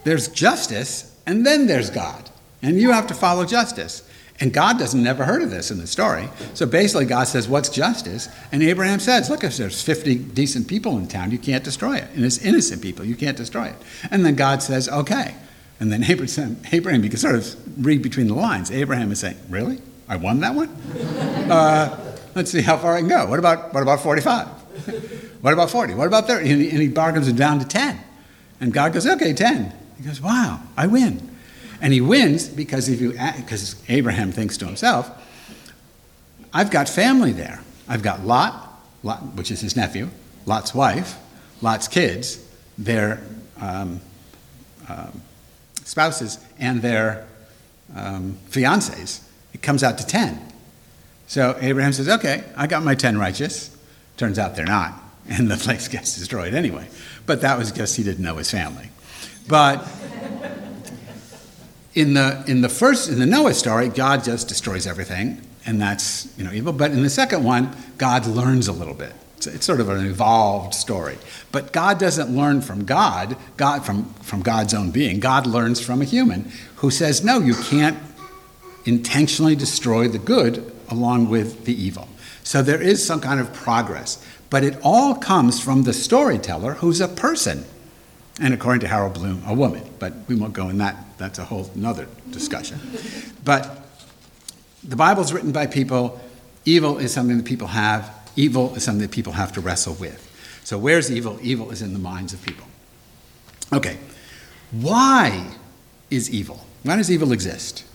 There's 0.03 0.27
justice, 0.27 1.06
and 1.27 1.45
then 1.45 1.67
there's 1.67 1.91
God. 1.91 2.29
And 2.63 2.79
you 2.79 2.91
have 2.91 3.05
to 3.07 3.13
follow 3.13 3.45
justice. 3.45 4.09
And 4.39 4.53
God 4.53 4.77
doesn't 4.77 5.01
never 5.01 5.25
heard 5.25 5.41
of 5.41 5.49
this 5.49 5.71
in 5.71 5.79
the 5.79 5.87
story. 5.87 6.29
So 6.53 6.65
basically, 6.65 7.05
God 7.05 7.25
says, 7.25 7.47
What's 7.47 7.69
justice? 7.69 8.29
And 8.51 8.63
Abraham 8.63 8.99
says, 8.99 9.29
Look, 9.29 9.43
if 9.43 9.57
there's 9.57 9.81
50 9.81 10.15
decent 10.15 10.67
people 10.67 10.97
in 10.97 11.07
town, 11.07 11.31
you 11.31 11.39
can't 11.39 11.63
destroy 11.63 11.97
it. 11.97 12.07
And 12.15 12.23
it's 12.23 12.37
innocent 12.43 12.81
people, 12.81 13.03
you 13.03 13.15
can't 13.15 13.37
destroy 13.37 13.65
it. 13.65 13.75
And 14.09 14.25
then 14.25 14.35
God 14.35 14.61
says, 14.61 14.87
Okay. 14.89 15.35
And 15.79 15.91
then 15.91 16.03
Abraham, 16.03 16.57
Abraham 16.71 17.03
you 17.03 17.09
can 17.09 17.19
sort 17.19 17.35
of 17.35 17.85
read 17.85 18.01
between 18.01 18.27
the 18.27 18.35
lines. 18.35 18.71
Abraham 18.71 19.11
is 19.11 19.19
saying, 19.19 19.37
Really? 19.49 19.81
I 20.07 20.17
won 20.17 20.39
that 20.39 20.55
one? 20.55 20.75
Uh, 21.47 21.97
let's 22.35 22.51
see 22.51 22.61
how 22.61 22.75
far 22.75 22.95
I 22.95 22.99
can 22.99 23.07
go. 23.07 23.25
What 23.25 23.39
about, 23.39 23.73
what 23.73 23.81
about 23.81 24.01
45? 24.01 24.47
what 25.41 25.53
about 25.53 25.69
40? 25.69 25.93
What 25.93 26.07
about 26.07 26.27
30? 26.27 26.51
And 26.51 26.61
he, 26.61 26.69
and 26.71 26.81
he 26.81 26.89
bargains 26.89 27.29
it 27.29 27.37
down 27.37 27.59
to 27.59 27.65
10. 27.65 27.97
And 28.59 28.73
God 28.73 28.91
goes, 28.91 29.07
Okay, 29.07 29.31
10. 29.31 29.71
He 29.97 30.03
goes, 30.03 30.21
Wow, 30.21 30.61
I 30.75 30.87
win. 30.87 31.35
And 31.81 31.93
he 31.93 32.01
wins 32.01 32.47
because 32.47 32.89
if 32.89 33.01
you 33.01 33.11
because 33.11 33.75
Abraham 33.87 34.31
thinks 34.31 34.57
to 34.57 34.65
himself, 34.65 35.09
I've 36.53 36.71
got 36.71 36.89
family 36.89 37.31
there. 37.31 37.61
I've 37.87 38.01
got 38.01 38.25
Lot, 38.25 38.81
Lot 39.03 39.35
which 39.35 39.51
is 39.51 39.61
his 39.61 39.75
nephew, 39.75 40.09
Lot's 40.45 40.73
wife, 40.73 41.17
Lot's 41.61 41.87
kids, 41.87 42.43
their 42.77 43.21
um, 43.61 44.01
um, 44.89 45.21
spouses, 45.83 46.39
and 46.59 46.81
their 46.81 47.27
um, 47.95 48.37
fiancés. 48.49 49.23
It 49.53 49.61
comes 49.61 49.83
out 49.83 49.97
to 49.99 50.05
10. 50.05 50.53
So 51.27 51.57
Abraham 51.59 51.93
says, 51.93 52.09
Okay, 52.09 52.43
I 52.55 52.67
got 52.67 52.83
my 52.83 52.95
10 52.95 53.17
righteous. 53.17 53.75
Turns 54.17 54.39
out 54.39 54.55
they're 54.55 54.65
not, 54.65 54.93
and 55.29 55.49
the 55.49 55.57
place 55.57 55.87
gets 55.87 56.17
destroyed 56.17 56.53
anyway. 56.53 56.87
But 57.25 57.41
that 57.41 57.57
was 57.57 57.71
because 57.71 57.95
he 57.95 58.03
didn't 58.03 58.23
know 58.23 58.37
his 58.37 58.49
family. 58.49 58.89
But 59.47 59.87
in 61.97 62.13
the 62.13 62.43
in 62.47 62.61
the 62.61 62.69
first 62.69 63.09
in 63.09 63.19
the 63.19 63.25
Noah 63.25 63.53
story, 63.53 63.89
God 63.89 64.23
just 64.23 64.47
destroys 64.47 64.85
everything, 64.85 65.41
and 65.65 65.81
that's 65.81 66.27
you 66.37 66.43
know 66.43 66.51
evil. 66.51 66.73
But 66.73 66.91
in 66.91 67.01
the 67.01 67.09
second 67.09 67.43
one, 67.43 67.75
God 67.97 68.27
learns 68.27 68.67
a 68.67 68.71
little 68.71 68.93
bit. 68.93 69.13
It's, 69.37 69.47
it's 69.47 69.65
sort 69.65 69.79
of 69.79 69.89
an 69.89 70.05
evolved 70.05 70.73
story. 70.73 71.17
But 71.51 71.71
God 71.71 71.99
doesn't 71.99 72.35
learn 72.35 72.61
from 72.61 72.85
God, 72.85 73.35
God 73.57 73.85
from 73.85 74.13
from 74.15 74.41
God's 74.41 74.73
own 74.73 74.91
being. 74.91 75.19
God 75.19 75.47
learns 75.47 75.79
from 75.79 76.01
a 76.01 76.05
human 76.05 76.51
who 76.77 76.91
says, 76.91 77.23
"No, 77.23 77.39
you 77.39 77.55
can't 77.55 77.97
intentionally 78.85 79.55
destroy 79.55 80.07
the 80.07 80.19
good 80.19 80.71
along 80.89 81.29
with 81.29 81.65
the 81.65 81.73
evil." 81.73 82.07
So 82.43 82.61
there 82.61 82.81
is 82.81 83.03
some 83.03 83.21
kind 83.21 83.39
of 83.39 83.51
progress, 83.53 84.23
but 84.49 84.63
it 84.63 84.77
all 84.83 85.15
comes 85.15 85.59
from 85.59 85.83
the 85.83 85.93
storyteller, 85.93 86.75
who's 86.75 87.01
a 87.01 87.07
person 87.07 87.65
and 88.39 88.53
according 88.53 88.81
to 88.81 88.87
Harold 88.87 89.13
Bloom, 89.13 89.41
a 89.45 89.53
woman. 89.53 89.83
But 89.99 90.13
we 90.27 90.35
won't 90.35 90.53
go 90.53 90.69
in 90.69 90.77
that, 90.77 90.95
that's 91.17 91.39
a 91.39 91.45
whole 91.45 91.69
another 91.75 92.07
discussion. 92.31 92.79
But 93.43 93.87
the 94.83 94.95
Bible's 94.95 95.33
written 95.33 95.51
by 95.51 95.67
people. 95.67 96.19
Evil 96.65 96.97
is 96.97 97.13
something 97.13 97.37
that 97.37 97.45
people 97.45 97.67
have, 97.67 98.13
evil 98.35 98.75
is 98.75 98.83
something 98.83 99.01
that 99.01 99.11
people 99.11 99.33
have 99.33 99.51
to 99.53 99.61
wrestle 99.61 99.95
with. 99.95 100.23
So, 100.63 100.77
where's 100.77 101.11
evil? 101.11 101.39
Evil 101.41 101.71
is 101.71 101.81
in 101.81 101.93
the 101.93 101.99
minds 101.99 102.33
of 102.33 102.45
people. 102.45 102.65
Okay, 103.71 103.97
why 104.71 105.51
is 106.09 106.29
evil? 106.29 106.65
Why 106.83 106.97
does 106.97 107.09
evil 107.09 107.31
exist? 107.31 107.85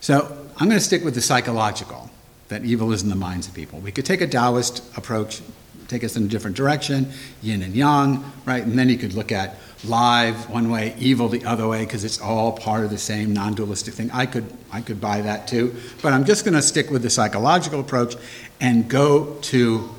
So, 0.00 0.36
I'm 0.58 0.68
going 0.68 0.78
to 0.78 0.84
stick 0.84 1.02
with 1.04 1.14
the 1.14 1.22
psychological, 1.22 2.10
that 2.48 2.64
evil 2.64 2.92
is 2.92 3.02
in 3.02 3.08
the 3.08 3.16
minds 3.16 3.48
of 3.48 3.54
people. 3.54 3.78
We 3.78 3.90
could 3.90 4.04
take 4.04 4.20
a 4.20 4.26
Taoist 4.26 4.82
approach, 4.96 5.40
take 5.88 6.04
us 6.04 6.16
in 6.16 6.24
a 6.24 6.28
different 6.28 6.56
direction, 6.56 7.10
yin 7.42 7.62
and 7.62 7.74
yang, 7.74 8.24
right? 8.44 8.62
And 8.62 8.78
then 8.78 8.88
you 8.88 8.96
could 8.96 9.14
look 9.14 9.32
at 9.32 9.56
live 9.84 10.48
one 10.48 10.70
way, 10.70 10.94
evil 10.98 11.28
the 11.28 11.44
other 11.44 11.66
way, 11.66 11.84
because 11.84 12.04
it's 12.04 12.20
all 12.20 12.52
part 12.52 12.84
of 12.84 12.90
the 12.90 12.98
same 12.98 13.32
non-dualistic 13.32 13.94
thing. 13.94 14.10
I 14.12 14.26
could, 14.26 14.44
I 14.70 14.80
could 14.80 15.00
buy 15.00 15.22
that 15.22 15.48
too, 15.48 15.74
but 16.02 16.12
I'm 16.12 16.24
just 16.24 16.44
going 16.44 16.54
to 16.54 16.62
stick 16.62 16.90
with 16.90 17.02
the 17.02 17.10
psychological 17.10 17.80
approach 17.80 18.14
and 18.60 18.88
go 18.88 19.34
to 19.42 19.90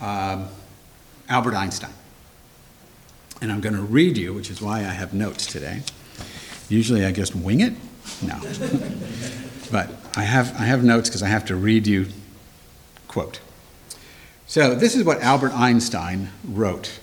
um, 0.00 0.48
Albert 1.28 1.54
Einstein. 1.54 1.90
And 3.40 3.52
I'm 3.52 3.60
going 3.60 3.74
to 3.74 3.82
read 3.82 4.16
you, 4.16 4.34
which 4.34 4.50
is 4.50 4.60
why 4.60 4.78
I 4.78 4.92
have 4.92 5.14
notes 5.14 5.46
today. 5.46 5.82
Usually 6.68 7.04
I 7.04 7.12
just 7.12 7.34
wing 7.34 7.60
it. 7.60 7.74
No. 8.22 8.38
but 9.70 9.90
I 10.16 10.22
have, 10.22 10.54
I 10.60 10.64
have 10.64 10.82
notes 10.82 11.08
because 11.08 11.22
I 11.22 11.28
have 11.28 11.44
to 11.46 11.56
read 11.56 11.86
you, 11.86 12.06
quote. 13.06 13.40
So 14.48 14.74
this 14.74 14.96
is 14.96 15.04
what 15.04 15.20
Albert 15.20 15.52
Einstein 15.52 16.30
wrote 16.42 17.00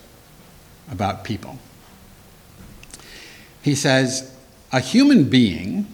about 0.90 1.22
people. 1.22 1.60
He 3.62 3.76
says, 3.76 4.34
A 4.72 4.80
human 4.80 5.30
being 5.30 5.86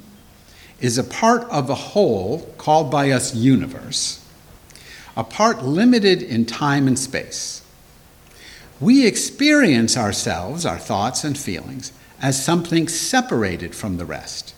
is 0.80 0.96
a 0.96 1.04
part 1.04 1.42
of 1.50 1.68
a 1.68 1.74
whole 1.74 2.54
called 2.56 2.90
by 2.90 3.10
us 3.10 3.34
universe, 3.34 4.24
a 5.14 5.24
part 5.24 5.62
limited 5.62 6.22
in 6.22 6.46
time 6.46 6.86
and 6.88 6.98
space. 6.98 7.62
We 8.80 9.06
experience 9.06 9.94
ourselves, 9.94 10.64
our 10.64 10.78
thoughts 10.78 11.22
and 11.22 11.36
feelings, 11.36 11.92
as 12.22 12.42
something 12.42 12.88
separated 12.88 13.74
from 13.74 13.98
the 13.98 14.06
rest, 14.06 14.54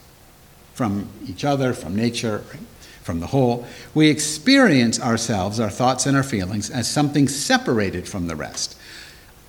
from 0.73 1.09
each 1.27 1.43
other, 1.43 1.73
from 1.73 1.93
nature, 1.93 2.45
from 3.05 3.19
the 3.19 3.27
whole. 3.27 3.67
We 3.93 4.09
experience 4.09 4.99
ourselves, 4.99 5.59
our 5.59 5.69
thoughts 5.69 6.07
and 6.07 6.17
our 6.17 6.23
feelings, 6.23 6.71
as 6.71 6.89
something 6.89 7.27
separated 7.27 8.07
from 8.07 8.25
the 8.25 8.35
rest, 8.35 8.75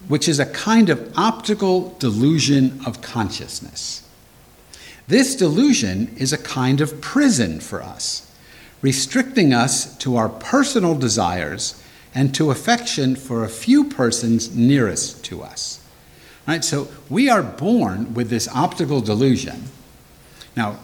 which 0.09 0.29
is 0.29 0.39
a 0.39 0.45
kind 0.45 0.91
of 0.91 1.11
optical 1.17 1.97
delusion 1.99 2.79
of 2.85 3.01
consciousness. 3.01 4.07
This 5.09 5.35
delusion 5.35 6.15
is 6.19 6.35
a 6.35 6.39
kind 6.39 6.83
of 6.83 7.01
prison 7.01 7.61
for 7.61 7.83
us, 7.83 8.31
restricting 8.83 9.55
us 9.55 9.97
to 9.99 10.17
our 10.17 10.29
personal 10.29 10.95
desires 10.95 11.83
and 12.15 12.35
to 12.35 12.51
affection 12.51 13.17
for 13.17 13.43
a 13.43 13.49
few 13.49 13.85
persons 13.85 14.55
nearest 14.55 15.25
to 15.25 15.43
us. 15.43 15.81
Right? 16.47 16.63
So 16.63 16.89
we 17.09 17.31
are 17.31 17.43
born 17.43 18.13
with 18.13 18.29
this 18.29 18.49
optical 18.49 19.01
delusion. 19.01 19.65
Now, 20.55 20.79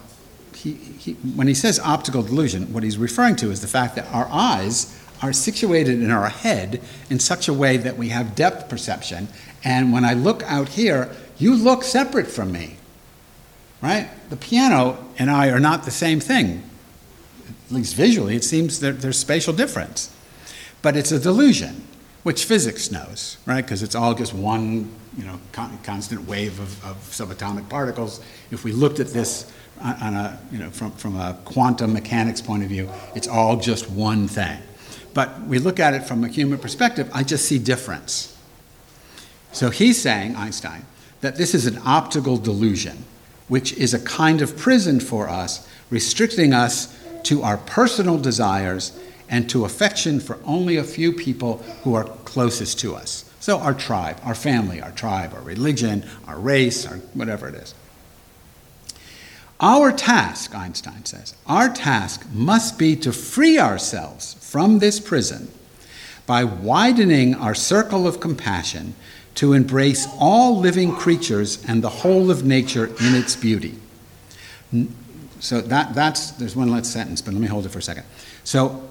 he, 0.62 0.72
he, 0.74 1.12
when 1.12 1.48
he 1.48 1.54
says 1.54 1.78
optical 1.80 2.22
delusion, 2.22 2.72
what 2.72 2.82
he's 2.82 2.98
referring 2.98 3.36
to 3.36 3.50
is 3.50 3.60
the 3.60 3.66
fact 3.66 3.96
that 3.96 4.06
our 4.12 4.28
eyes 4.30 4.98
are 5.20 5.32
situated 5.32 6.02
in 6.02 6.10
our 6.10 6.28
head 6.28 6.80
in 7.10 7.18
such 7.18 7.48
a 7.48 7.52
way 7.52 7.76
that 7.76 7.96
we 7.96 8.08
have 8.08 8.34
depth 8.34 8.68
perception. 8.68 9.28
And 9.64 9.92
when 9.92 10.04
I 10.04 10.14
look 10.14 10.42
out 10.44 10.70
here, 10.70 11.10
you 11.38 11.54
look 11.54 11.84
separate 11.84 12.26
from 12.26 12.52
me 12.52 12.76
right? 13.82 14.08
The 14.30 14.36
piano 14.36 14.96
and 15.18 15.30
I 15.30 15.50
are 15.50 15.60
not 15.60 15.84
the 15.84 15.90
same 15.90 16.20
thing. 16.20 16.62
At 17.66 17.72
least 17.72 17.94
visually, 17.94 18.36
it 18.36 18.44
seems 18.44 18.80
that 18.80 19.02
there's 19.02 19.18
spatial 19.18 19.52
difference. 19.52 20.14
But 20.80 20.96
it's 20.96 21.12
a 21.12 21.18
delusion, 21.18 21.86
which 22.22 22.44
physics 22.44 22.90
knows, 22.90 23.36
right? 23.44 23.62
Because 23.62 23.82
it's 23.82 23.94
all 23.94 24.14
just 24.14 24.32
one, 24.32 24.90
you 25.18 25.24
know, 25.24 25.38
con- 25.50 25.78
constant 25.82 26.26
wave 26.26 26.58
of, 26.60 26.84
of, 26.84 26.96
subatomic 27.10 27.68
particles. 27.68 28.20
If 28.50 28.64
we 28.64 28.72
looked 28.72 29.00
at 29.00 29.08
this 29.08 29.52
on 29.82 30.14
a, 30.14 30.38
you 30.50 30.58
know, 30.58 30.70
from, 30.70 30.92
from 30.92 31.16
a 31.16 31.38
quantum 31.44 31.92
mechanics 31.92 32.40
point 32.40 32.62
of 32.62 32.68
view, 32.68 32.88
it's 33.14 33.28
all 33.28 33.56
just 33.56 33.90
one 33.90 34.28
thing. 34.28 34.58
But 35.14 35.42
we 35.42 35.58
look 35.58 35.80
at 35.80 35.94
it 35.94 36.04
from 36.04 36.24
a 36.24 36.28
human 36.28 36.58
perspective, 36.58 37.10
I 37.12 37.22
just 37.22 37.44
see 37.46 37.58
difference. 37.58 38.36
So 39.52 39.70
he's 39.70 40.00
saying, 40.00 40.36
Einstein, 40.36 40.86
that 41.20 41.36
this 41.36 41.54
is 41.54 41.66
an 41.66 41.78
optical 41.84 42.36
delusion 42.36 43.04
which 43.48 43.74
is 43.74 43.92
a 43.92 44.00
kind 44.00 44.40
of 44.40 44.56
prison 44.56 44.98
for 44.98 45.28
us, 45.28 45.68
restricting 45.90 46.54
us 46.54 46.98
to 47.22 47.42
our 47.42 47.58
personal 47.58 48.16
desires 48.16 48.98
and 49.28 49.48
to 49.50 49.66
affection 49.66 50.20
for 50.20 50.38
only 50.46 50.78
a 50.78 50.84
few 50.84 51.12
people 51.12 51.58
who 51.84 51.94
are 51.94 52.04
closest 52.24 52.78
to 52.80 52.94
us. 52.94 53.30
So, 53.40 53.58
our 53.58 53.74
tribe, 53.74 54.18
our 54.24 54.34
family, 54.34 54.80
our 54.80 54.92
tribe, 54.92 55.34
our 55.34 55.42
religion, 55.42 56.06
our 56.26 56.38
race, 56.38 56.86
our 56.86 56.96
whatever 57.12 57.46
it 57.46 57.54
is. 57.54 57.74
Our 59.62 59.92
task, 59.92 60.56
Einstein 60.56 61.04
says, 61.04 61.34
our 61.46 61.68
task 61.68 62.26
must 62.32 62.78
be 62.78 62.96
to 62.96 63.12
free 63.12 63.60
ourselves 63.60 64.34
from 64.34 64.80
this 64.80 64.98
prison 64.98 65.50
by 66.26 66.42
widening 66.42 67.36
our 67.36 67.54
circle 67.54 68.08
of 68.08 68.18
compassion 68.18 68.94
to 69.36 69.52
embrace 69.52 70.08
all 70.18 70.58
living 70.58 70.92
creatures 70.92 71.64
and 71.66 71.82
the 71.82 71.88
whole 71.88 72.30
of 72.30 72.44
nature 72.44 72.86
in 72.86 73.14
its 73.14 73.36
beauty. 73.36 73.76
So 75.40 75.60
that, 75.60 75.94
that's, 75.94 76.32
there's 76.32 76.56
one 76.56 76.70
last 76.70 76.92
sentence, 76.92 77.22
but 77.22 77.32
let 77.32 77.40
me 77.40 77.46
hold 77.46 77.64
it 77.64 77.70
for 77.70 77.78
a 77.78 77.82
second. 77.82 78.04
So 78.44 78.88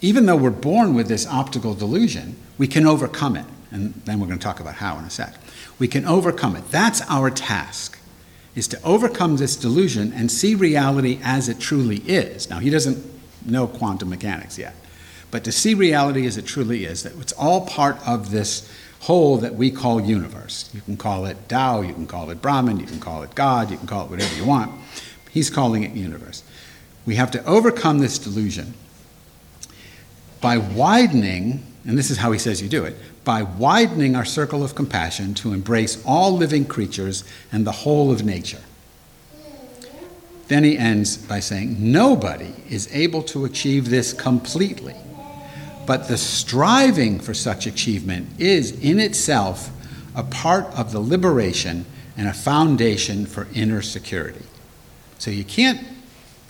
even 0.00 0.26
though 0.26 0.36
we're 0.36 0.50
born 0.50 0.94
with 0.94 1.08
this 1.08 1.26
optical 1.26 1.74
delusion, 1.74 2.36
we 2.56 2.68
can 2.68 2.86
overcome 2.86 3.36
it. 3.36 3.46
And 3.70 3.94
then 4.04 4.20
we're 4.20 4.26
going 4.26 4.38
to 4.38 4.44
talk 4.44 4.60
about 4.60 4.76
how 4.76 4.96
in 4.98 5.04
a 5.04 5.10
sec. 5.10 5.34
We 5.78 5.88
can 5.88 6.04
overcome 6.04 6.56
it. 6.56 6.70
That's 6.70 7.02
our 7.08 7.30
task, 7.30 7.97
is 8.58 8.66
to 8.68 8.82
overcome 8.82 9.36
this 9.36 9.54
delusion 9.54 10.12
and 10.12 10.30
see 10.30 10.54
reality 10.54 11.20
as 11.22 11.48
it 11.48 11.60
truly 11.60 11.98
is. 11.98 12.50
Now, 12.50 12.58
he 12.58 12.70
doesn't 12.70 12.98
know 13.46 13.68
quantum 13.68 14.10
mechanics 14.10 14.58
yet, 14.58 14.74
but 15.30 15.44
to 15.44 15.52
see 15.52 15.74
reality 15.74 16.26
as 16.26 16.36
it 16.36 16.44
truly 16.44 16.84
is, 16.84 17.04
that 17.04 17.16
it's 17.20 17.32
all 17.32 17.66
part 17.66 17.96
of 18.06 18.32
this 18.32 18.68
whole 19.00 19.36
that 19.38 19.54
we 19.54 19.70
call 19.70 20.00
universe. 20.00 20.68
You 20.74 20.80
can 20.80 20.96
call 20.96 21.24
it 21.26 21.48
Tao, 21.48 21.82
you 21.82 21.94
can 21.94 22.06
call 22.06 22.30
it 22.30 22.42
Brahman, 22.42 22.80
you 22.80 22.86
can 22.86 22.98
call 22.98 23.22
it 23.22 23.34
God, 23.36 23.70
you 23.70 23.78
can 23.78 23.86
call 23.86 24.06
it 24.06 24.10
whatever 24.10 24.34
you 24.34 24.44
want. 24.44 24.72
He's 25.30 25.50
calling 25.50 25.84
it 25.84 25.92
universe. 25.92 26.42
We 27.06 27.14
have 27.14 27.30
to 27.30 27.44
overcome 27.44 28.00
this 28.00 28.18
delusion 28.18 28.74
by 30.40 30.58
widening, 30.58 31.64
and 31.86 31.96
this 31.96 32.10
is 32.10 32.18
how 32.18 32.32
he 32.32 32.40
says 32.40 32.60
you 32.60 32.68
do 32.68 32.84
it, 32.84 32.96
by 33.28 33.42
widening 33.42 34.16
our 34.16 34.24
circle 34.24 34.64
of 34.64 34.74
compassion 34.74 35.34
to 35.34 35.52
embrace 35.52 36.02
all 36.06 36.32
living 36.32 36.64
creatures 36.64 37.24
and 37.52 37.66
the 37.66 37.72
whole 37.72 38.10
of 38.10 38.24
nature. 38.24 38.62
Then 40.46 40.64
he 40.64 40.78
ends 40.78 41.18
by 41.18 41.40
saying, 41.40 41.76
Nobody 41.78 42.54
is 42.70 42.88
able 42.90 43.22
to 43.24 43.44
achieve 43.44 43.90
this 43.90 44.14
completely 44.14 44.96
but 45.88 46.06
the 46.06 46.18
striving 46.18 47.18
for 47.18 47.32
such 47.32 47.66
achievement 47.66 48.28
is 48.38 48.78
in 48.84 49.00
itself 49.00 49.70
a 50.14 50.22
part 50.22 50.66
of 50.78 50.92
the 50.92 51.00
liberation 51.00 51.86
and 52.14 52.28
a 52.28 52.32
foundation 52.34 53.24
for 53.24 53.48
inner 53.54 53.80
security. 53.80 54.44
So 55.18 55.30
you 55.30 55.44
can't, 55.44 55.80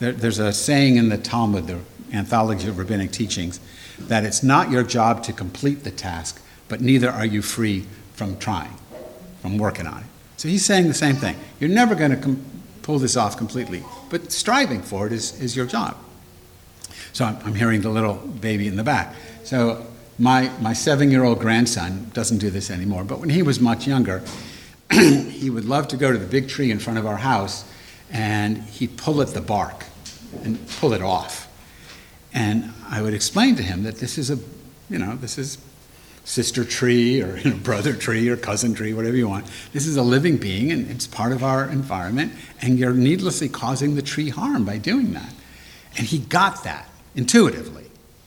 there, 0.00 0.10
there's 0.10 0.40
a 0.40 0.52
saying 0.52 0.96
in 0.96 1.08
the 1.08 1.18
Talmud, 1.18 1.68
the 1.68 1.78
Anthology 2.12 2.66
of 2.66 2.78
Rabbinic 2.78 3.12
Teachings, 3.12 3.60
that 4.00 4.24
it's 4.24 4.42
not 4.42 4.72
your 4.72 4.82
job 4.82 5.22
to 5.22 5.32
complete 5.32 5.84
the 5.84 5.92
task, 5.92 6.42
but 6.68 6.80
neither 6.80 7.10
are 7.10 7.26
you 7.26 7.42
free 7.42 7.86
from 8.14 8.38
trying, 8.38 8.74
from 9.42 9.58
working 9.58 9.86
on 9.86 10.00
it. 10.00 10.06
So 10.36 10.48
he's 10.48 10.64
saying 10.64 10.88
the 10.88 10.94
same 10.94 11.16
thing. 11.16 11.36
You're 11.60 11.70
never 11.70 11.94
going 11.94 12.12
to 12.12 12.16
com- 12.16 12.44
pull 12.82 12.98
this 12.98 13.16
off 13.16 13.36
completely, 13.36 13.82
but 14.10 14.32
striving 14.32 14.82
for 14.82 15.06
it 15.06 15.12
is, 15.12 15.40
is 15.40 15.56
your 15.56 15.66
job. 15.66 15.96
So 17.12 17.24
I'm, 17.24 17.38
I'm 17.44 17.54
hearing 17.54 17.80
the 17.80 17.90
little 17.90 18.14
baby 18.14 18.68
in 18.68 18.76
the 18.76 18.84
back. 18.84 19.14
So 19.44 19.86
my, 20.18 20.50
my 20.60 20.72
seven 20.72 21.10
year 21.10 21.24
old 21.24 21.40
grandson 21.40 22.10
doesn't 22.12 22.38
do 22.38 22.50
this 22.50 22.70
anymore, 22.70 23.04
but 23.04 23.20
when 23.20 23.30
he 23.30 23.42
was 23.42 23.60
much 23.60 23.86
younger, 23.86 24.22
he 24.92 25.50
would 25.50 25.64
love 25.64 25.88
to 25.88 25.96
go 25.96 26.12
to 26.12 26.18
the 26.18 26.26
big 26.26 26.48
tree 26.48 26.70
in 26.70 26.78
front 26.78 26.98
of 26.98 27.06
our 27.06 27.16
house 27.16 27.64
and 28.10 28.58
he'd 28.58 28.96
pull 28.96 29.20
at 29.20 29.28
the 29.28 29.40
bark 29.40 29.84
and 30.42 30.58
pull 30.78 30.92
it 30.92 31.02
off. 31.02 31.46
And 32.32 32.72
I 32.88 33.02
would 33.02 33.14
explain 33.14 33.56
to 33.56 33.62
him 33.62 33.82
that 33.82 33.96
this 33.96 34.18
is 34.18 34.30
a, 34.30 34.38
you 34.88 34.98
know, 34.98 35.16
this 35.16 35.38
is 35.38 35.58
sister 36.28 36.62
tree 36.62 37.22
or 37.22 37.38
you 37.38 37.50
know, 37.50 37.56
brother 37.62 37.94
tree 37.94 38.28
or 38.28 38.36
cousin 38.36 38.74
tree, 38.74 38.92
whatever 38.92 39.16
you 39.16 39.28
want. 39.28 39.46
This 39.72 39.86
is 39.86 39.96
a 39.96 40.02
living 40.02 40.36
being 40.36 40.70
and 40.70 40.88
it's 40.90 41.06
part 41.06 41.32
of 41.32 41.42
our 41.42 41.64
environment, 41.64 42.32
and 42.60 42.78
you're 42.78 42.92
needlessly 42.92 43.48
causing 43.48 43.94
the 43.94 44.02
tree 44.02 44.28
harm 44.28 44.64
by 44.64 44.76
doing 44.76 45.14
that. 45.14 45.32
And 45.96 46.06
he 46.06 46.18
got 46.18 46.64
that 46.64 46.88
intuitively. 47.16 47.86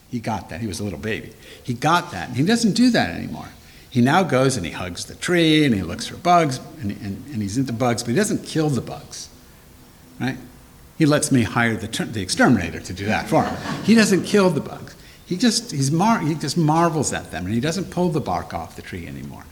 He 0.10 0.20
got 0.20 0.50
that. 0.50 0.60
He 0.60 0.68
was 0.68 0.80
a 0.80 0.84
little 0.84 1.00
baby. 1.00 1.32
He 1.64 1.74
got 1.74 2.12
that. 2.12 2.28
And 2.30 2.38
he 2.38 2.44
doesn't 2.44 2.74
do 2.74 2.90
that 2.90 3.12
anymore. 3.12 3.50
He 3.90 4.02
now 4.02 4.24
goes 4.24 4.58
and 4.58 4.66
he 4.66 4.72
hugs 4.72 5.06
the 5.06 5.16
tree 5.16 5.64
and 5.64 5.74
he 5.76 5.84
looks 5.84 6.08
for 6.08 6.18
bugs 6.18 6.60
and, 6.82 6.92
and, 6.92 7.24
and 7.32 7.42
he's 7.42 7.58
into 7.58 7.72
bugs, 7.72 8.04
but 8.04 8.10
he 8.10 8.16
doesn't 8.16 8.44
kill 8.44 8.70
the 8.70 8.82
bugs. 8.82 9.30
Right? 10.20 10.38
He 10.98 11.06
lets 11.06 11.32
me 11.32 11.44
hire 11.44 11.76
the, 11.76 11.88
the 12.06 12.22
exterminator 12.22 12.80
to 12.80 12.94
do 12.94 13.06
that 13.06 13.28
for 13.28 13.44
him. 13.44 13.84
He 13.84 13.96
doesn't 13.96 14.24
kill 14.24 14.50
the 14.50 14.62
bugs. 14.62 14.96
He 15.26 15.38
just, 15.38 15.72
he's 15.72 15.92
mar- 15.92 16.20
he 16.20 16.36
just 16.36 16.58
marvels 16.58 17.14
at 17.14 17.32
them 17.32 17.46
and 17.46 17.54
he 17.54 17.62
doesn't 17.62 17.90
pull 17.90 18.10
the 18.10 18.20
bark 18.20 18.54
off 18.54 18.76
the 18.76 18.82
tree 18.82 19.08
anymore. 19.08 19.46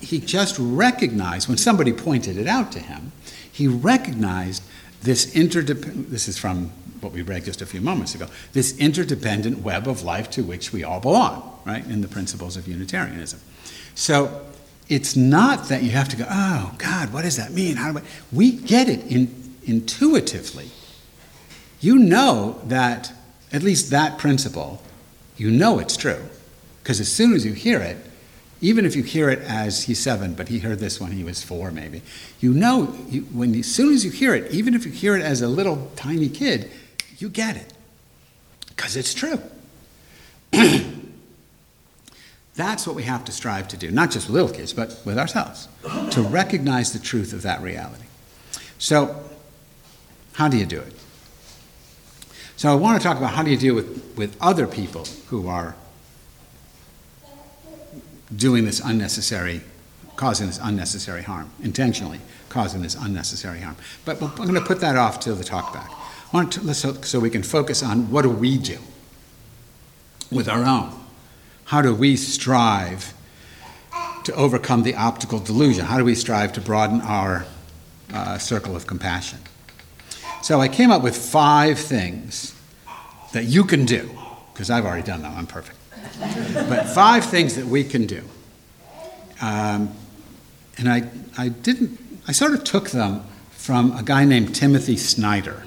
He 0.00 0.18
just 0.18 0.56
recognized, 0.58 1.48
when 1.48 1.58
somebody 1.58 1.92
pointed 1.92 2.36
it 2.36 2.46
out 2.46 2.72
to 2.72 2.80
him, 2.80 3.12
he 3.50 3.66
recognized 3.66 4.62
this 5.02 5.34
interdependent, 5.34 6.10
this 6.10 6.28
is 6.28 6.38
from 6.38 6.70
what 7.00 7.12
we 7.12 7.22
read 7.22 7.44
just 7.44 7.62
a 7.62 7.66
few 7.66 7.80
moments 7.80 8.14
ago, 8.14 8.26
this 8.52 8.76
interdependent 8.78 9.60
web 9.60 9.88
of 9.88 10.02
life 10.02 10.30
to 10.30 10.42
which 10.42 10.72
we 10.72 10.84
all 10.84 11.00
belong, 11.00 11.58
right, 11.64 11.84
in 11.86 12.02
the 12.02 12.08
principles 12.08 12.56
of 12.56 12.68
Unitarianism. 12.68 13.40
So 13.94 14.46
it's 14.88 15.16
not 15.16 15.68
that 15.68 15.82
you 15.82 15.90
have 15.90 16.08
to 16.10 16.16
go, 16.16 16.26
oh, 16.28 16.74
God, 16.78 17.12
what 17.12 17.22
does 17.22 17.36
that 17.36 17.52
mean? 17.52 17.76
How 17.76 17.92
do 17.92 17.98
I? 17.98 18.02
We 18.32 18.52
get 18.52 18.88
it 18.88 19.06
in, 19.06 19.54
intuitively. 19.64 20.70
You 21.80 21.98
know 21.98 22.60
that, 22.64 23.12
at 23.52 23.62
least 23.62 23.90
that 23.90 24.18
principle, 24.18 24.82
you 25.36 25.50
know 25.50 25.78
it's 25.78 25.96
true. 25.96 26.22
Because 26.82 27.00
as 27.00 27.10
soon 27.10 27.34
as 27.34 27.44
you 27.44 27.52
hear 27.52 27.80
it, 27.80 27.96
even 28.60 28.84
if 28.84 28.94
you 28.94 29.02
hear 29.02 29.30
it 29.30 29.40
as 29.40 29.84
he's 29.84 29.98
seven, 29.98 30.34
but 30.34 30.48
he 30.48 30.58
heard 30.58 30.78
this 30.78 31.00
when 31.00 31.12
he 31.12 31.24
was 31.24 31.42
four, 31.42 31.70
maybe, 31.70 32.02
you 32.40 32.52
know, 32.52 32.94
you, 33.08 33.22
when 33.22 33.54
as 33.54 33.66
soon 33.66 33.94
as 33.94 34.04
you 34.04 34.10
hear 34.10 34.34
it, 34.34 34.50
even 34.50 34.74
if 34.74 34.84
you 34.84 34.92
hear 34.92 35.16
it 35.16 35.22
as 35.22 35.40
a 35.40 35.48
little 35.48 35.90
tiny 35.96 36.28
kid, 36.28 36.70
you 37.18 37.28
get 37.28 37.56
it 37.56 37.72
because 38.68 38.96
it's 38.96 39.14
true. 39.14 39.40
That's 42.54 42.86
what 42.86 42.94
we 42.96 43.04
have 43.04 43.24
to 43.26 43.32
strive 43.32 43.68
to 43.68 43.76
do, 43.76 43.90
not 43.90 44.10
just 44.10 44.26
with 44.26 44.34
little 44.34 44.50
kids, 44.54 44.74
but 44.74 45.00
with 45.04 45.18
ourselves, 45.18 45.68
to 46.10 46.22
recognize 46.22 46.92
the 46.92 46.98
truth 46.98 47.32
of 47.32 47.42
that 47.42 47.62
reality. 47.62 48.04
So, 48.78 49.22
how 50.34 50.48
do 50.48 50.58
you 50.58 50.66
do 50.66 50.80
it? 50.80 50.92
So, 52.60 52.70
I 52.70 52.74
want 52.74 53.00
to 53.00 53.02
talk 53.02 53.16
about 53.16 53.30
how 53.30 53.42
do 53.42 53.50
you 53.50 53.56
deal 53.56 53.74
with, 53.74 54.14
with 54.18 54.36
other 54.38 54.66
people 54.66 55.06
who 55.28 55.48
are 55.48 55.74
doing 58.36 58.66
this 58.66 58.80
unnecessary, 58.80 59.62
causing 60.16 60.48
this 60.48 60.60
unnecessary 60.62 61.22
harm, 61.22 61.50
intentionally 61.62 62.20
causing 62.50 62.82
this 62.82 62.96
unnecessary 62.96 63.60
harm. 63.60 63.76
But 64.04 64.20
I'm 64.20 64.34
going 64.34 64.52
to 64.52 64.60
put 64.60 64.80
that 64.80 64.96
off 64.98 65.20
till 65.20 65.36
the 65.36 65.42
talk 65.42 65.72
back. 65.72 65.90
To, 66.50 66.74
so 67.02 67.18
we 67.18 67.30
can 67.30 67.42
focus 67.42 67.82
on 67.82 68.10
what 68.10 68.22
do 68.22 68.28
we 68.28 68.58
do 68.58 68.76
with 70.30 70.46
our 70.46 70.62
own. 70.62 70.92
How 71.64 71.80
do 71.80 71.94
we 71.94 72.14
strive 72.14 73.14
to 74.24 74.34
overcome 74.34 74.82
the 74.82 74.96
optical 74.96 75.38
delusion? 75.38 75.86
How 75.86 75.96
do 75.96 76.04
we 76.04 76.14
strive 76.14 76.52
to 76.52 76.60
broaden 76.60 77.00
our 77.00 77.46
uh, 78.12 78.36
circle 78.36 78.76
of 78.76 78.86
compassion? 78.86 79.38
So 80.42 80.60
I 80.60 80.68
came 80.68 80.90
up 80.90 81.02
with 81.02 81.16
five 81.16 81.78
things 81.78 82.54
that 83.32 83.44
you 83.44 83.64
can 83.64 83.84
do, 83.84 84.10
because 84.52 84.70
I've 84.70 84.84
already 84.84 85.02
done 85.02 85.22
them, 85.22 85.32
I'm 85.36 85.46
perfect. 85.46 85.78
but 86.68 86.88
five 86.88 87.24
things 87.24 87.56
that 87.56 87.66
we 87.66 87.84
can 87.84 88.06
do. 88.06 88.22
Um, 89.42 89.90
and 90.78 90.88
I, 90.88 91.08
I 91.36 91.48
didn't, 91.48 91.98
I 92.26 92.32
sort 92.32 92.54
of 92.54 92.64
took 92.64 92.90
them 92.90 93.22
from 93.50 93.96
a 93.96 94.02
guy 94.02 94.24
named 94.24 94.54
Timothy 94.54 94.96
Snyder. 94.96 95.62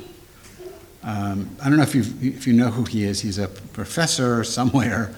Um, 1.04 1.56
I 1.62 1.70
don't 1.70 1.78
know 1.78 1.84
if, 1.84 1.94
you 1.94 2.04
if 2.22 2.48
you 2.48 2.54
know 2.54 2.72
who 2.72 2.86
he 2.86 3.04
is. 3.04 3.22
He's 3.22 3.38
a 3.38 3.48
professor 3.48 4.44
somewhere 4.44 5.14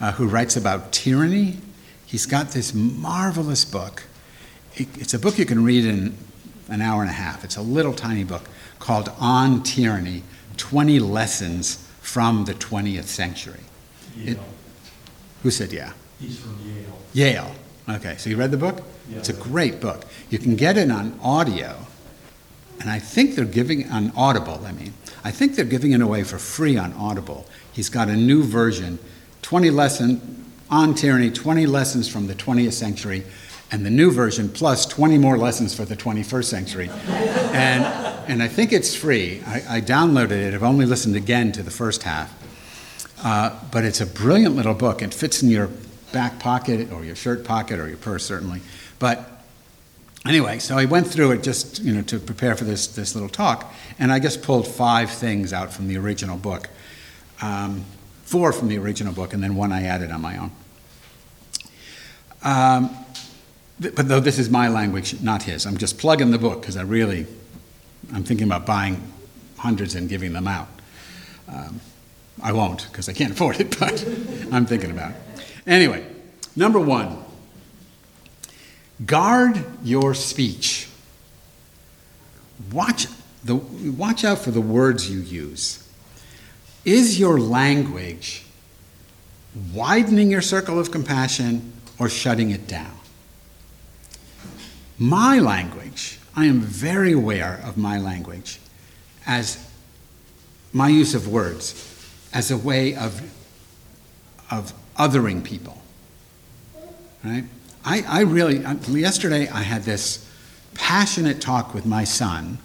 uh, 0.00 0.12
who 0.12 0.26
writes 0.26 0.56
about 0.56 0.92
tyranny. 0.92 1.58
He's 2.06 2.26
got 2.26 2.50
this 2.50 2.74
marvelous 2.74 3.64
book. 3.64 4.02
It, 4.74 4.88
it's 4.98 5.14
a 5.14 5.18
book 5.18 5.38
you 5.38 5.46
can 5.46 5.62
read 5.62 5.84
in 5.84 6.16
an 6.68 6.82
hour 6.82 7.02
and 7.02 7.10
a 7.10 7.14
half. 7.14 7.44
It's 7.44 7.56
a 7.56 7.62
little 7.62 7.92
tiny 7.92 8.24
book 8.24 8.48
called 8.78 9.10
On 9.18 9.62
Tyranny 9.62 10.22
20 10.56 10.98
Lessons 11.00 11.86
from 12.00 12.44
the 12.44 12.54
20th 12.54 13.04
Century. 13.04 13.60
It, 14.18 14.38
who 15.42 15.50
said 15.50 15.72
yeah? 15.72 15.92
He's 16.20 16.38
from 16.38 16.58
Yale. 16.64 16.98
Yale. 17.12 17.54
Okay, 17.88 18.16
so 18.16 18.30
you 18.30 18.36
read 18.36 18.50
the 18.50 18.56
book? 18.56 18.82
Yeah. 19.08 19.18
It's 19.18 19.28
a 19.28 19.34
great 19.34 19.80
book. 19.80 20.04
You 20.30 20.38
can 20.38 20.56
get 20.56 20.76
it 20.76 20.90
on 20.90 21.18
audio, 21.22 21.76
and 22.80 22.90
I 22.90 22.98
think 22.98 23.34
they're 23.34 23.44
giving 23.44 23.88
on 23.90 24.12
Audible, 24.16 24.60
I 24.64 24.72
mean. 24.72 24.92
I 25.24 25.30
think 25.30 25.54
they're 25.54 25.64
giving 25.64 25.92
it 25.92 26.00
away 26.00 26.24
for 26.24 26.38
free 26.38 26.76
on 26.76 26.92
Audible. 26.94 27.46
He's 27.72 27.88
got 27.88 28.08
a 28.08 28.16
new 28.16 28.42
version, 28.42 28.98
20 29.42 29.70
lesson 29.70 30.44
on 30.70 30.94
tyranny, 30.94 31.30
20 31.30 31.66
lessons 31.66 32.08
from 32.08 32.26
the 32.26 32.34
20th 32.34 32.72
century, 32.72 33.24
and 33.70 33.84
the 33.84 33.90
new 33.90 34.10
version 34.10 34.48
plus 34.48 34.86
20 34.86 35.18
more 35.18 35.36
lessons 35.36 35.74
for 35.74 35.84
the 35.84 35.96
21st 35.96 36.44
century. 36.44 36.90
and, 37.08 37.84
and 38.28 38.42
I 38.42 38.48
think 38.48 38.72
it's 38.72 38.94
free. 38.94 39.42
I, 39.46 39.76
I 39.76 39.80
downloaded 39.80 40.32
it. 40.32 40.54
I've 40.54 40.62
only 40.62 40.86
listened 40.86 41.16
again 41.16 41.52
to 41.52 41.62
the 41.62 41.70
first 41.70 42.04
half. 42.04 42.32
Uh, 43.24 43.58
but 43.72 43.84
it's 43.84 44.00
a 44.00 44.06
brilliant 44.06 44.54
little 44.56 44.74
book. 44.74 45.02
It 45.02 45.12
fits 45.12 45.42
in 45.42 45.50
your 45.50 45.70
back 46.12 46.38
pocket 46.38 46.92
or 46.92 47.04
your 47.04 47.16
shirt 47.16 47.44
pocket 47.44 47.80
or 47.80 47.88
your 47.88 47.96
purse, 47.96 48.24
certainly. 48.24 48.60
But 48.98 49.28
anyway, 50.26 50.58
so 50.58 50.78
I 50.78 50.84
went 50.84 51.06
through 51.06 51.32
it 51.32 51.42
just 51.42 51.82
you 51.82 51.92
know 51.94 52.02
to 52.02 52.18
prepare 52.18 52.54
for 52.56 52.64
this 52.64 52.86
this 52.86 53.14
little 53.14 53.28
talk, 53.28 53.72
and 53.98 54.12
I 54.12 54.18
just 54.18 54.42
pulled 54.42 54.66
five 54.66 55.10
things 55.10 55.52
out 55.52 55.72
from 55.72 55.88
the 55.88 55.96
original 55.96 56.36
book, 56.36 56.68
um, 57.42 57.84
four 58.24 58.52
from 58.52 58.68
the 58.68 58.78
original 58.78 59.12
book, 59.12 59.32
and 59.32 59.42
then 59.42 59.56
one 59.56 59.72
I 59.72 59.84
added 59.84 60.10
on 60.10 60.20
my 60.20 60.38
own. 60.38 60.52
Um, 62.42 63.05
but 63.78 64.08
though 64.08 64.20
this 64.20 64.38
is 64.38 64.48
my 64.48 64.68
language, 64.68 65.20
not 65.20 65.42
his, 65.42 65.66
I'm 65.66 65.76
just 65.76 65.98
plugging 65.98 66.30
the 66.30 66.38
book 66.38 66.60
because 66.60 66.76
I 66.76 66.82
really, 66.82 67.26
I'm 68.12 68.24
thinking 68.24 68.46
about 68.46 68.64
buying 68.64 69.02
hundreds 69.58 69.94
and 69.94 70.08
giving 70.08 70.32
them 70.32 70.48
out. 70.48 70.68
Um, 71.48 71.80
I 72.42 72.52
won't 72.52 72.86
because 72.90 73.08
I 73.08 73.12
can't 73.12 73.32
afford 73.32 73.60
it, 73.60 73.78
but 73.80 74.06
I'm 74.50 74.66
thinking 74.66 74.90
about 74.90 75.12
it. 75.12 75.16
Anyway, 75.66 76.06
number 76.54 76.80
one 76.80 77.22
guard 79.04 79.62
your 79.82 80.14
speech. 80.14 80.88
Watch, 82.72 83.06
the, 83.44 83.56
watch 83.56 84.24
out 84.24 84.38
for 84.38 84.50
the 84.50 84.60
words 84.62 85.10
you 85.10 85.20
use. 85.20 85.86
Is 86.86 87.20
your 87.20 87.38
language 87.38 88.44
widening 89.74 90.30
your 90.30 90.40
circle 90.40 90.78
of 90.78 90.90
compassion 90.90 91.72
or 91.98 92.08
shutting 92.08 92.50
it 92.50 92.66
down? 92.66 92.95
My 94.98 95.38
language, 95.38 96.18
I 96.34 96.46
am 96.46 96.60
very 96.60 97.12
aware 97.12 97.60
of 97.64 97.76
my 97.76 97.98
language 97.98 98.58
as 99.26 99.68
my 100.72 100.88
use 100.88 101.14
of 101.14 101.28
words 101.28 101.92
as 102.32 102.50
a 102.50 102.56
way 102.56 102.94
of, 102.94 103.20
of 104.50 104.72
othering 104.96 105.44
people. 105.44 105.80
Right? 107.24 107.44
I, 107.84 108.04
I 108.06 108.20
really, 108.22 108.58
yesterday 108.88 109.48
I 109.48 109.62
had 109.62 109.82
this 109.82 110.30
passionate 110.74 111.40
talk 111.40 111.74
with 111.74 111.86
my 111.86 112.04
son. 112.04 112.58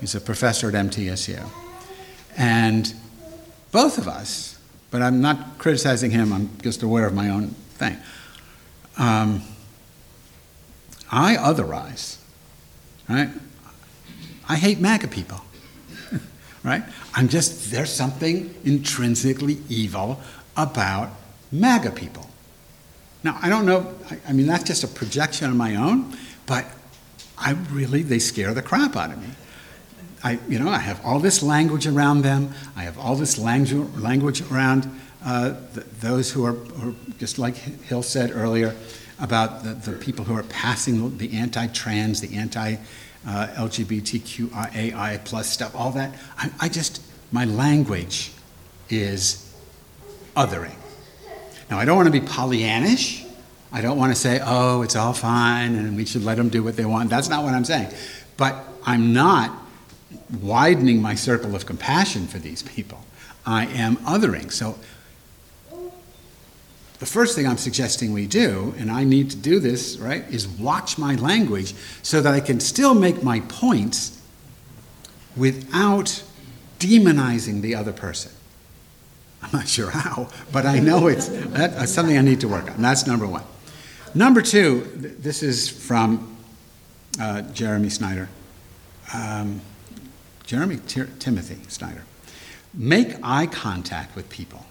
He's 0.00 0.14
a 0.14 0.20
professor 0.20 0.68
at 0.68 0.74
MTSU. 0.74 1.48
And 2.36 2.92
both 3.72 3.98
of 3.98 4.08
us, 4.08 4.58
but 4.90 5.02
I'm 5.02 5.20
not 5.20 5.58
criticizing 5.58 6.10
him, 6.10 6.32
I'm 6.32 6.50
just 6.62 6.82
aware 6.82 7.06
of 7.06 7.14
my 7.14 7.30
own 7.30 7.48
thing. 7.76 7.96
Um, 8.96 9.42
I 11.10 11.36
otherize, 11.36 12.18
right? 13.08 13.30
I 14.48 14.56
hate 14.56 14.80
MAGA 14.80 15.08
people, 15.08 15.40
right? 16.62 16.82
I'm 17.14 17.28
just, 17.28 17.70
there's 17.70 17.92
something 17.92 18.54
intrinsically 18.64 19.58
evil 19.68 20.20
about 20.56 21.10
MAGA 21.52 21.92
people. 21.92 22.28
Now, 23.24 23.38
I 23.42 23.48
don't 23.48 23.66
know, 23.66 23.94
I, 24.10 24.18
I 24.28 24.32
mean, 24.32 24.46
that's 24.46 24.64
just 24.64 24.84
a 24.84 24.88
projection 24.88 25.50
of 25.50 25.56
my 25.56 25.76
own, 25.76 26.16
but 26.46 26.64
I 27.36 27.52
really, 27.70 28.02
they 28.02 28.18
scare 28.18 28.54
the 28.54 28.62
crap 28.62 28.96
out 28.96 29.10
of 29.10 29.20
me. 29.20 29.28
I, 30.22 30.38
you 30.48 30.58
know, 30.58 30.68
I 30.68 30.78
have 30.78 31.04
all 31.04 31.20
this 31.20 31.42
language 31.42 31.86
around 31.86 32.22
them. 32.22 32.52
I 32.76 32.82
have 32.82 32.98
all 32.98 33.14
this 33.14 33.38
language, 33.38 33.96
language 33.96 34.42
around 34.50 34.90
uh, 35.24 35.54
the, 35.74 35.80
those 36.00 36.30
who 36.32 36.44
are, 36.44 36.52
who 36.52 36.90
are, 36.90 36.94
just 37.18 37.38
like 37.38 37.54
Hill 37.56 38.02
said 38.02 38.30
earlier, 38.32 38.74
about 39.20 39.64
the, 39.64 39.74
the 39.74 39.92
people 39.98 40.24
who 40.24 40.34
are 40.34 40.44
passing 40.44 41.16
the 41.18 41.36
anti-trans, 41.36 42.20
the 42.20 42.36
anti 42.36 42.76
LGBTQIA 43.26 45.24
plus 45.24 45.50
stuff, 45.50 45.74
all 45.74 45.90
that. 45.92 46.14
I, 46.36 46.50
I 46.60 46.68
just, 46.68 47.02
my 47.32 47.44
language 47.44 48.32
is 48.88 49.52
othering. 50.36 50.74
Now, 51.70 51.78
I 51.78 51.84
don't 51.84 51.96
want 51.96 52.06
to 52.06 52.20
be 52.20 52.26
Pollyannish. 52.26 53.26
I 53.70 53.82
don't 53.82 53.98
want 53.98 54.12
to 54.12 54.18
say, 54.18 54.40
oh, 54.42 54.82
it's 54.82 54.96
all 54.96 55.12
fine 55.12 55.74
and 55.74 55.96
we 55.96 56.06
should 56.06 56.24
let 56.24 56.38
them 56.38 56.48
do 56.48 56.62
what 56.62 56.76
they 56.76 56.86
want. 56.86 57.10
That's 57.10 57.28
not 57.28 57.44
what 57.44 57.52
I'm 57.52 57.64
saying. 57.64 57.92
But 58.38 58.56
I'm 58.84 59.12
not 59.12 59.54
widening 60.40 61.02
my 61.02 61.14
circle 61.14 61.54
of 61.54 61.66
compassion 61.66 62.26
for 62.26 62.38
these 62.38 62.62
people. 62.62 63.04
I 63.44 63.66
am 63.66 63.96
othering. 63.98 64.50
So 64.50 64.78
the 66.98 67.06
first 67.06 67.36
thing 67.36 67.46
I'm 67.46 67.58
suggesting 67.58 68.12
we 68.12 68.26
do, 68.26 68.74
and 68.78 68.90
I 68.90 69.04
need 69.04 69.30
to 69.30 69.36
do 69.36 69.60
this, 69.60 69.98
right, 69.98 70.24
is 70.30 70.48
watch 70.48 70.98
my 70.98 71.14
language 71.14 71.74
so 72.02 72.20
that 72.20 72.34
I 72.34 72.40
can 72.40 72.58
still 72.58 72.94
make 72.94 73.22
my 73.22 73.40
points 73.40 74.20
without 75.36 76.22
demonizing 76.80 77.60
the 77.60 77.74
other 77.74 77.92
person. 77.92 78.32
I'm 79.42 79.50
not 79.52 79.68
sure 79.68 79.90
how, 79.90 80.28
but 80.50 80.66
I 80.66 80.80
know 80.80 81.06
it's 81.06 81.28
that's 81.28 81.92
something 81.92 82.18
I 82.18 82.22
need 82.22 82.40
to 82.40 82.48
work 82.48 82.68
on. 82.70 82.82
That's 82.82 83.06
number 83.06 83.26
one. 83.26 83.44
Number 84.14 84.42
two, 84.42 84.80
this 85.20 85.42
is 85.42 85.68
from 85.68 86.36
uh, 87.20 87.42
Jeremy 87.42 87.90
Snyder. 87.90 88.28
Um, 89.14 89.60
Jeremy 90.44 90.78
T- 90.78 91.04
Timothy 91.18 91.58
Snyder. 91.68 92.04
Make 92.74 93.14
eye 93.22 93.46
contact 93.46 94.16
with 94.16 94.28
people. 94.28 94.66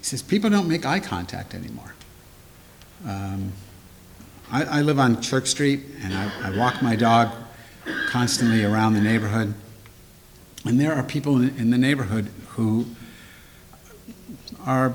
He 0.00 0.04
says 0.04 0.22
people 0.22 0.48
don't 0.48 0.66
make 0.66 0.86
eye 0.86 0.98
contact 0.98 1.54
anymore. 1.54 1.94
Um, 3.06 3.52
I, 4.50 4.64
I, 4.64 4.80
live 4.80 4.98
on 4.98 5.20
Church 5.20 5.48
Street 5.48 5.82
and 6.02 6.14
I, 6.14 6.48
I 6.48 6.56
walk 6.56 6.80
my 6.82 6.96
dog 6.96 7.30
constantly 8.08 8.64
around 8.64 8.94
the 8.94 9.00
neighborhood. 9.02 9.52
And 10.64 10.80
there 10.80 10.94
are 10.94 11.02
people 11.02 11.36
in, 11.36 11.70
the 11.70 11.78
neighborhood 11.78 12.30
who 12.48 12.86
are 14.64 14.94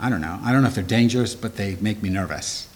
I 0.00 0.08
don't 0.08 0.20
know. 0.20 0.38
I 0.44 0.52
don't 0.52 0.62
know 0.62 0.68
if 0.68 0.76
they're 0.76 0.84
dangerous, 0.84 1.34
but 1.34 1.56
they 1.56 1.74
make 1.80 2.00
me 2.00 2.08
nervous. 2.08 2.68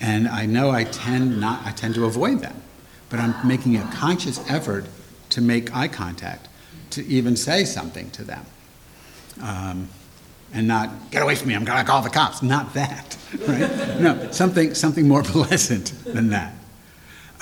And 0.00 0.26
I 0.26 0.46
know 0.46 0.70
I 0.70 0.84
tend 0.84 1.38
not, 1.38 1.66
I 1.66 1.72
tend 1.72 1.94
to 1.96 2.06
avoid 2.06 2.40
them. 2.40 2.62
But 3.10 3.20
I'm 3.20 3.46
making 3.46 3.76
a 3.76 3.82
conscious 3.92 4.38
effort 4.50 4.86
to 5.30 5.42
make 5.42 5.76
eye 5.76 5.88
contact, 5.88 6.48
to 6.90 7.04
even 7.04 7.36
say 7.36 7.66
something 7.66 8.10
to 8.12 8.24
them. 8.24 8.46
Um, 9.42 9.90
and 10.52 10.66
not, 10.66 11.10
get 11.10 11.22
away 11.22 11.34
from 11.34 11.48
me, 11.48 11.54
I'm 11.54 11.64
gonna 11.64 11.84
call 11.84 12.02
the 12.02 12.10
cops. 12.10 12.42
Not 12.42 12.74
that, 12.74 13.16
right? 13.46 14.00
No, 14.00 14.30
something, 14.30 14.74
something 14.74 15.06
more 15.06 15.22
pleasant 15.24 15.92
than 16.04 16.30
that. 16.30 16.54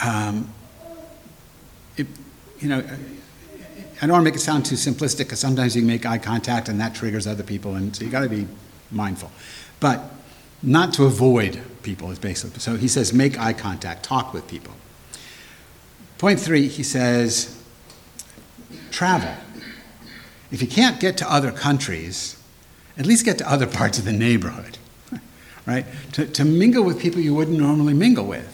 Um, 0.05 0.53
it, 1.97 2.07
you 2.61 2.69
know, 2.69 2.79
I 2.79 4.07
don't 4.07 4.13
want 4.13 4.21
to 4.23 4.25
make 4.31 4.35
it 4.35 4.41
sound 4.41 4.67
too 4.67 4.75
simplistic 4.75 5.19
because 5.19 5.41
sometimes 5.41 5.75
you 5.75 5.83
make 5.83 6.05
eye 6.05 6.19
contact 6.19 6.69
and 6.69 6.79
that 6.81 6.95
triggers 6.95 7.27
other 7.27 7.43
people, 7.43 7.77
and 7.77 7.97
so 7.97 8.05
you 8.05 8.11
got 8.11 8.21
to 8.21 8.29
be 8.29 8.47
mindful. 8.91 9.31
But 9.81 10.03
not 10.63 10.93
to 10.95 11.05
avoid 11.05 11.61
people 11.83 12.11
is 12.11 12.19
basically. 12.19 12.61
So 12.61 12.77
he 12.77 12.89
says, 12.89 13.13
make 13.13 13.39
eye 13.39 13.53
contact, 13.53 14.03
talk 14.03 14.35
with 14.35 14.47
people. 14.49 14.75
Point 16.19 16.41
three, 16.41 16.69
he 16.69 16.83
says, 16.83 17.63
travel. 18.91 19.35
If 20.51 20.61
you 20.63 20.69
can't 20.69 21.01
get 21.01 21.17
to 21.19 21.33
other 21.33 21.53
countries, 21.53 22.36
at 22.99 23.07
least 23.07 23.25
get 23.25 23.39
to 23.39 23.51
other 23.51 23.67
parts 23.67 23.99
of 23.99 24.05
the 24.05 24.13
neighborhood, 24.13 24.79
right? 25.67 25.87
To, 26.13 26.27
to 26.27 26.45
mingle 26.45 26.85
with 26.85 27.01
people 27.01 27.21
you 27.21 27.35
wouldn't 27.35 27.59
normally 27.59 27.95
mingle 27.95 28.27
with. 28.27 28.53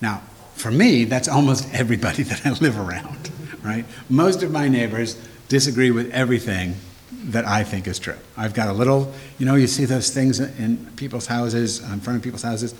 Now, 0.00 0.22
for 0.54 0.70
me, 0.70 1.04
that's 1.04 1.28
almost 1.28 1.72
everybody 1.74 2.22
that 2.24 2.46
I 2.46 2.50
live 2.52 2.78
around 2.78 3.30
right? 3.62 3.84
Most 4.08 4.42
of 4.42 4.50
my 4.50 4.68
neighbors 4.68 5.16
disagree 5.48 5.90
with 5.90 6.10
everything 6.12 6.74
that 7.10 7.46
I 7.46 7.62
think 7.62 7.86
is 7.86 7.98
true. 7.98 8.16
I've 8.36 8.54
got 8.54 8.68
a 8.68 8.72
little, 8.72 9.12
you 9.38 9.46
know, 9.46 9.54
you 9.54 9.66
see 9.66 9.84
those 9.84 10.10
things 10.10 10.40
in 10.40 10.86
people's 10.96 11.26
houses, 11.26 11.78
in 11.78 12.00
front 12.00 12.16
of 12.16 12.22
people's 12.22 12.42
houses. 12.42 12.74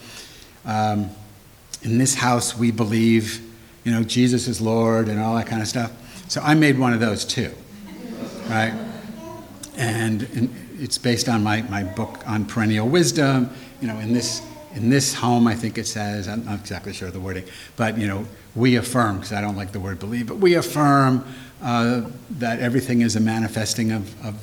Um, 0.64 1.10
in 1.82 1.98
this 1.98 2.14
house, 2.14 2.56
we 2.56 2.70
believe, 2.70 3.40
you 3.84 3.92
know, 3.92 4.02
Jesus 4.02 4.48
is 4.48 4.60
Lord 4.60 5.08
and 5.08 5.20
all 5.20 5.36
that 5.36 5.46
kind 5.46 5.62
of 5.62 5.68
stuff. 5.68 5.92
So 6.28 6.40
I 6.40 6.54
made 6.54 6.78
one 6.78 6.92
of 6.92 7.00
those 7.00 7.24
too, 7.24 7.52
right? 8.48 8.74
And, 9.76 10.22
and 10.34 10.61
it's 10.82 10.98
based 10.98 11.28
on 11.28 11.42
my, 11.42 11.62
my 11.62 11.84
book 11.84 12.22
on 12.26 12.44
perennial 12.44 12.88
wisdom. 12.88 13.48
You 13.80 13.88
know, 13.88 13.98
in 13.98 14.12
this 14.12 14.42
in 14.74 14.88
this 14.88 15.14
home, 15.14 15.46
I 15.46 15.54
think 15.54 15.76
it 15.76 15.86
says, 15.86 16.26
I'm 16.26 16.44
not 16.44 16.60
exactly 16.60 16.92
sure 16.94 17.08
of 17.08 17.14
the 17.14 17.20
wording, 17.20 17.44
but 17.76 17.98
you 17.98 18.06
know, 18.06 18.26
we 18.54 18.76
affirm, 18.76 19.16
because 19.16 19.32
I 19.32 19.40
don't 19.42 19.56
like 19.56 19.72
the 19.72 19.80
word 19.80 19.98
believe, 19.98 20.26
but 20.26 20.38
we 20.38 20.54
affirm 20.54 21.24
uh, 21.62 22.02
that 22.38 22.60
everything 22.60 23.02
is 23.02 23.14
a 23.14 23.20
manifesting 23.20 23.92
of, 23.92 24.26
of 24.26 24.34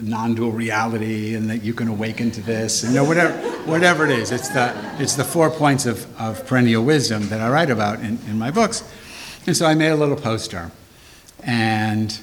non-dual 0.00 0.52
reality 0.52 1.34
and 1.34 1.50
that 1.50 1.64
you 1.64 1.74
can 1.74 1.88
awaken 1.88 2.30
to 2.30 2.40
this, 2.42 2.84
and 2.84 2.94
you 2.94 3.00
know, 3.00 3.04
whatever, 3.04 3.36
whatever 3.68 4.04
it 4.04 4.12
is. 4.12 4.30
It's 4.30 4.50
the, 4.50 4.72
it's 5.00 5.14
the 5.14 5.24
four 5.24 5.50
points 5.50 5.84
of, 5.84 6.06
of 6.20 6.46
perennial 6.46 6.84
wisdom 6.84 7.28
that 7.28 7.40
I 7.40 7.50
write 7.50 7.70
about 7.70 7.98
in, 7.98 8.20
in 8.28 8.38
my 8.38 8.52
books. 8.52 8.84
And 9.48 9.56
so 9.56 9.66
I 9.66 9.74
made 9.74 9.90
a 9.90 9.96
little 9.96 10.16
poster. 10.16 10.70
And, 11.42 12.16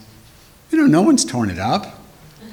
you 0.72 0.78
know, 0.78 0.88
no 0.88 1.02
one's 1.02 1.26
torn 1.26 1.50
it 1.50 1.60
up. 1.60 1.99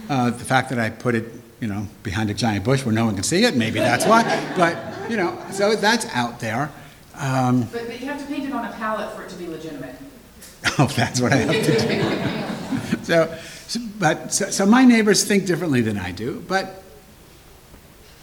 Uh, 0.08 0.30
the 0.30 0.44
fact 0.44 0.70
that 0.70 0.78
I 0.78 0.90
put 0.90 1.14
it, 1.14 1.24
you 1.60 1.68
know, 1.68 1.86
behind 2.02 2.30
a 2.30 2.34
giant 2.34 2.64
bush 2.64 2.84
where 2.84 2.94
no 2.94 3.04
one 3.06 3.14
can 3.14 3.24
see 3.24 3.44
it, 3.44 3.56
maybe 3.56 3.78
that's 3.78 4.06
why. 4.06 4.22
But 4.56 5.10
you 5.10 5.16
know, 5.16 5.36
so 5.52 5.74
that's 5.76 6.06
out 6.06 6.40
there. 6.40 6.70
Um, 7.14 7.62
But, 7.72 7.86
but 7.86 8.00
you 8.00 8.06
have 8.06 8.20
to 8.20 8.26
paint 8.26 8.44
it 8.48 8.52
on 8.52 8.64
a 8.64 8.72
pallet 8.72 9.14
for 9.14 9.22
it 9.22 9.30
to 9.30 9.36
be 9.36 9.46
legitimate. 9.46 9.94
oh, 10.78 10.86
that's 10.96 11.20
what 11.20 11.32
I 11.32 11.36
have 11.36 11.64
to 11.64 12.96
do. 12.96 13.02
so, 13.04 13.38
so, 13.66 13.80
but 13.98 14.32
so, 14.32 14.50
so 14.50 14.66
my 14.66 14.84
neighbors 14.84 15.24
think 15.24 15.46
differently 15.46 15.80
than 15.80 15.98
I 15.98 16.12
do, 16.12 16.44
but 16.46 16.82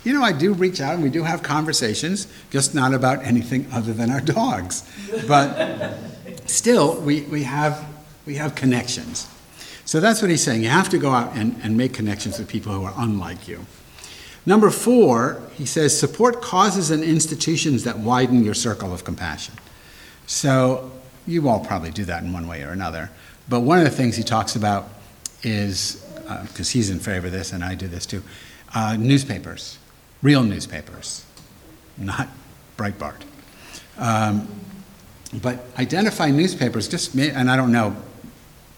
you 0.03 0.13
know, 0.13 0.21
I 0.21 0.33
do 0.33 0.53
reach 0.53 0.81
out 0.81 0.95
and 0.95 1.03
we 1.03 1.09
do 1.09 1.23
have 1.23 1.43
conversations, 1.43 2.27
just 2.49 2.75
not 2.75 2.93
about 2.93 3.23
anything 3.23 3.67
other 3.71 3.93
than 3.93 4.11
our 4.11 4.19
dogs. 4.19 4.83
But 5.27 5.95
still, 6.45 6.99
we, 7.01 7.21
we, 7.21 7.43
have, 7.43 7.85
we 8.25 8.35
have 8.35 8.53
connections. 8.53 9.27
So 9.85 9.99
that's 9.99 10.21
what 10.21 10.31
he's 10.31 10.43
saying. 10.43 10.63
You 10.63 10.69
have 10.69 10.89
to 10.89 10.97
go 10.97 11.11
out 11.11 11.35
and, 11.35 11.59
and 11.63 11.77
make 11.77 11.93
connections 11.93 12.39
with 12.39 12.47
people 12.47 12.71
who 12.71 12.83
are 12.83 12.93
unlike 12.97 13.47
you. 13.47 13.65
Number 14.45 14.69
four, 14.69 15.41
he 15.53 15.65
says, 15.65 15.97
support 15.97 16.41
causes 16.41 16.91
and 16.91 17.03
institutions 17.03 17.83
that 17.83 17.99
widen 17.99 18.43
your 18.43 18.53
circle 18.53 18.93
of 18.93 19.03
compassion. 19.03 19.55
So 20.25 20.91
you 21.25 21.47
all 21.47 21.63
probably 21.63 21.91
do 21.91 22.05
that 22.05 22.23
in 22.23 22.33
one 22.33 22.47
way 22.47 22.63
or 22.63 22.71
another. 22.71 23.09
But 23.47 23.61
one 23.61 23.77
of 23.77 23.85
the 23.85 23.91
things 23.91 24.15
he 24.17 24.23
talks 24.23 24.55
about 24.55 24.89
is, 25.43 25.95
because 26.15 26.69
uh, 26.69 26.73
he's 26.73 26.89
in 26.89 26.99
favor 26.99 27.27
of 27.27 27.33
this 27.33 27.53
and 27.53 27.63
I 27.63 27.75
do 27.75 27.87
this 27.87 28.05
too, 28.05 28.23
uh, 28.73 28.97
newspapers, 28.97 29.77
real 30.21 30.43
newspapers, 30.43 31.25
not 31.97 32.27
Breitbart. 32.77 33.21
Um, 33.97 34.47
but 35.41 35.65
identify 35.77 36.31
newspapers, 36.31 36.87
just, 36.87 37.15
and 37.15 37.49
I 37.49 37.55
don't 37.55 37.71
know, 37.71 37.95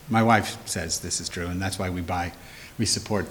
my 0.10 0.24
wife 0.24 0.58
says 0.68 1.00
this 1.00 1.20
is 1.20 1.30
true, 1.30 1.48
and 1.48 1.62
that's 1.62 1.80
why 1.80 1.90
we 1.90 2.02
buy, 2.02 2.32
we 2.78 2.86
support 2.86 3.26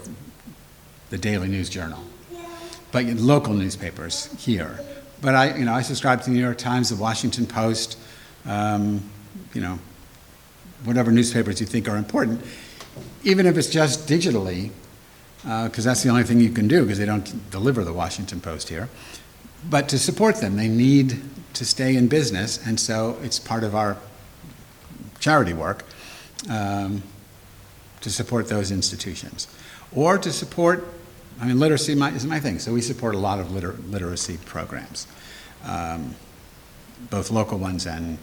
the 1.09 1.17
Daily 1.17 1.47
News 1.47 1.69
Journal 1.69 2.03
but 2.95 3.03
local 3.17 3.53
newspapers 3.53 4.33
here. 4.39 4.79
But 5.21 5.35
I, 5.35 5.57
you 5.57 5.65
know, 5.65 5.73
I 5.73 5.81
subscribe 5.81 6.21
to 6.21 6.29
the 6.29 6.31
New 6.31 6.41
York 6.41 6.57
Times, 6.57 6.91
the 6.91 6.95
Washington 6.95 7.45
Post, 7.45 7.97
um, 8.45 9.03
you 9.53 9.59
know, 9.59 9.77
whatever 10.85 11.11
newspapers 11.11 11.59
you 11.59 11.67
think 11.67 11.89
are 11.89 11.97
important, 11.97 12.41
even 13.25 13.47
if 13.47 13.57
it's 13.57 13.69
just 13.69 14.07
digitally, 14.07 14.71
because 15.41 15.85
uh, 15.85 15.89
that's 15.89 16.03
the 16.03 16.09
only 16.09 16.23
thing 16.23 16.39
you 16.39 16.51
can 16.51 16.69
do 16.69 16.83
because 16.83 16.97
they 16.97 17.05
don't 17.05 17.51
deliver 17.51 17.83
the 17.83 17.91
Washington 17.91 18.39
Post 18.39 18.69
here. 18.69 18.87
But 19.69 19.89
to 19.89 19.99
support 19.99 20.37
them, 20.37 20.55
they 20.55 20.69
need 20.69 21.21
to 21.55 21.65
stay 21.65 21.97
in 21.97 22.07
business, 22.07 22.65
and 22.65 22.79
so 22.79 23.17
it's 23.21 23.39
part 23.39 23.65
of 23.65 23.75
our 23.75 23.97
charity 25.19 25.53
work 25.53 25.83
um, 26.49 27.03
to 28.01 28.09
support 28.09 28.47
those 28.47 28.71
institutions 28.71 29.47
or 29.93 30.17
to 30.17 30.31
support 30.31 30.85
I 31.39 31.45
mean, 31.45 31.59
literacy 31.59 31.93
is 31.93 32.25
my 32.25 32.39
thing, 32.39 32.59
so 32.59 32.73
we 32.73 32.81
support 32.81 33.13
a 33.13 33.17
lot 33.17 33.39
of 33.39 33.51
liter- 33.51 33.75
literacy 33.89 34.37
programs, 34.45 35.05
um, 35.65 36.15
both 37.09 37.29
local 37.29 37.57
ones 37.57 37.85
and, 37.85 38.17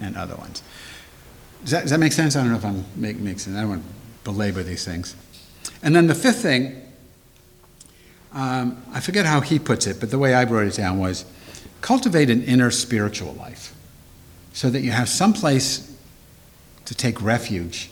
and 0.00 0.16
other 0.16 0.36
ones. 0.36 0.62
Does 1.62 1.70
that, 1.70 1.82
does 1.82 1.90
that 1.90 2.00
make 2.00 2.12
sense? 2.12 2.36
I 2.36 2.42
don't 2.42 2.50
know 2.50 2.58
if 2.58 2.64
I'm 2.64 2.84
make, 2.96 3.16
making 3.16 3.38
sense. 3.38 3.56
I 3.56 3.60
don't 3.60 3.70
want 3.70 3.82
to 3.82 4.24
belabor 4.24 4.62
these 4.62 4.84
things. 4.84 5.16
And 5.82 5.96
then 5.96 6.06
the 6.06 6.14
fifth 6.14 6.42
thing, 6.42 6.82
um, 8.34 8.82
I 8.92 9.00
forget 9.00 9.24
how 9.24 9.40
he 9.40 9.58
puts 9.58 9.86
it, 9.86 9.98
but 9.98 10.10
the 10.10 10.18
way 10.18 10.34
I 10.34 10.44
wrote 10.44 10.66
it 10.66 10.74
down 10.74 10.98
was 10.98 11.24
cultivate 11.80 12.28
an 12.28 12.42
inner 12.44 12.70
spiritual 12.70 13.32
life 13.34 13.74
so 14.52 14.68
that 14.68 14.80
you 14.80 14.90
have 14.90 15.08
some 15.08 15.32
place 15.32 15.93
to 16.84 16.94
take 16.94 17.20
refuge 17.22 17.90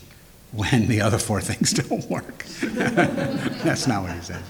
when 0.52 0.86
the 0.86 1.00
other 1.00 1.18
four 1.18 1.40
things 1.50 1.72
don't 1.72 2.08
work. 2.10 2.44
That's 2.62 3.86
not 3.86 4.02
what 4.02 4.12
he 4.12 4.20
says. 4.20 4.42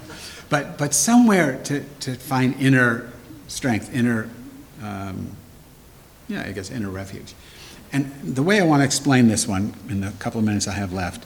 But, 0.48 0.76
but 0.76 0.92
somewhere 0.92 1.62
to, 1.64 1.84
to 2.00 2.14
find 2.14 2.54
inner 2.60 3.10
strength, 3.48 3.94
inner, 3.94 4.28
um, 4.82 5.36
yeah, 6.28 6.44
I 6.46 6.52
guess 6.52 6.70
inner 6.70 6.90
refuge. 6.90 7.34
And 7.92 8.10
the 8.22 8.42
way 8.42 8.60
I 8.60 8.64
want 8.64 8.80
to 8.80 8.84
explain 8.84 9.28
this 9.28 9.46
one 9.46 9.74
in 9.88 10.00
the 10.00 10.10
couple 10.18 10.38
of 10.38 10.46
minutes 10.46 10.66
I 10.66 10.72
have 10.72 10.92
left 10.92 11.24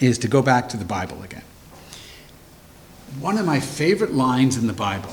is 0.00 0.18
to 0.18 0.28
go 0.28 0.42
back 0.42 0.68
to 0.70 0.76
the 0.76 0.84
Bible 0.84 1.22
again. 1.22 1.42
One 3.20 3.38
of 3.38 3.46
my 3.46 3.58
favorite 3.58 4.12
lines 4.12 4.56
in 4.56 4.66
the 4.68 4.72
Bible 4.72 5.12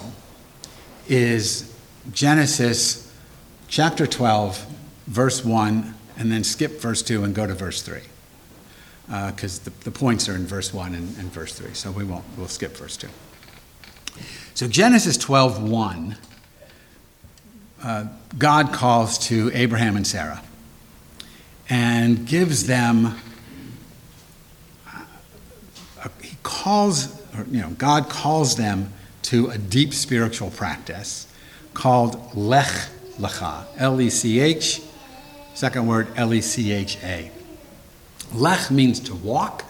is 1.08 1.74
Genesis 2.12 3.12
chapter 3.68 4.06
12, 4.06 4.66
verse 5.08 5.44
1, 5.44 5.96
and 6.18 6.32
then 6.32 6.44
skip 6.44 6.80
verse 6.80 7.02
2 7.02 7.24
and 7.24 7.36
go 7.36 7.46
to 7.46 7.54
verse 7.54 7.82
3 7.82 8.02
because 9.06 9.60
uh, 9.60 9.64
the, 9.66 9.84
the 9.84 9.92
points 9.92 10.28
are 10.28 10.36
in 10.36 10.46
verse 10.46 10.74
1 10.74 10.96
and, 10.96 11.18
and, 11.18 11.32
verse 11.32 11.54
3, 11.54 11.74
so 11.74 11.92
we 11.92 12.04
won't, 12.04 12.24
we'll 12.38 12.48
skip 12.48 12.76
verse 12.76 12.98
2. 12.98 13.08
So 14.56 14.68
Genesis 14.68 15.16
12, 15.18 15.70
1, 15.70 16.18
uh, 17.84 18.06
God 18.38 18.74
calls 18.74 19.20
to 19.28 19.52
Abraham 19.54 19.96
and 19.96 20.08
Sarah 20.08 20.42
and 21.70 22.26
gives 22.26 22.66
them, 22.66 23.16
uh, 24.92 26.10
he 26.22 26.36
calls, 26.42 27.22
or, 27.38 27.46
you 27.52 27.62
know, 27.62 27.70
God 27.72 28.10
calls 28.10 28.56
them 28.56 28.92
to 29.24 29.50
a 29.50 29.58
deep 29.58 29.94
spiritual 29.94 30.50
practice 30.50 31.28
called 31.74 32.36
Lech 32.36 32.72
Lecha, 33.18 33.66
L 33.78 34.02
E 34.02 34.10
C 34.10 34.40
H, 34.40 34.82
second 35.56 35.88
word 35.88 36.08
L 36.16 36.34
E 36.34 36.42
C 36.42 36.72
H 36.72 36.98
A. 37.04 37.32
Lech 38.34 38.70
means 38.70 39.00
to 39.00 39.16
walk, 39.16 39.66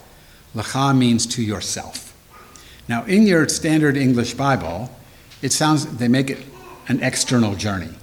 lecha 0.55 0.97
means 0.97 1.25
to 1.27 1.41
yourself. 1.41 2.13
Now, 2.87 3.05
in 3.05 3.25
your 3.25 3.47
standard 3.47 3.95
English 3.95 4.33
Bible, 4.33 4.89
it 5.41 5.51
sounds, 5.51 5.85
they 5.97 6.07
make 6.07 6.29
it 6.29 6.43
an 6.87 7.01
external 7.01 7.55
journey. 7.55 7.93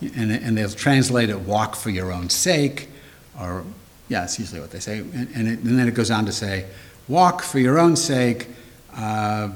And, 0.00 0.30
and 0.30 0.56
they'll 0.56 0.70
translate 0.70 1.28
it 1.30 1.40
walk 1.40 1.74
for 1.74 1.90
your 1.90 2.12
own 2.12 2.30
sake, 2.30 2.88
or, 3.40 3.64
yeah, 4.08 4.20
that's 4.20 4.38
usually 4.38 4.60
what 4.60 4.70
they 4.70 4.78
say. 4.78 4.98
And, 4.98 5.28
and, 5.34 5.48
it, 5.48 5.58
and 5.60 5.78
then 5.78 5.88
it 5.88 5.94
goes 5.94 6.10
on 6.10 6.26
to 6.26 6.32
say, 6.32 6.66
walk 7.08 7.42
for 7.42 7.58
your 7.58 7.78
own 7.78 7.96
sake, 7.96 8.48
uh, 8.94 9.50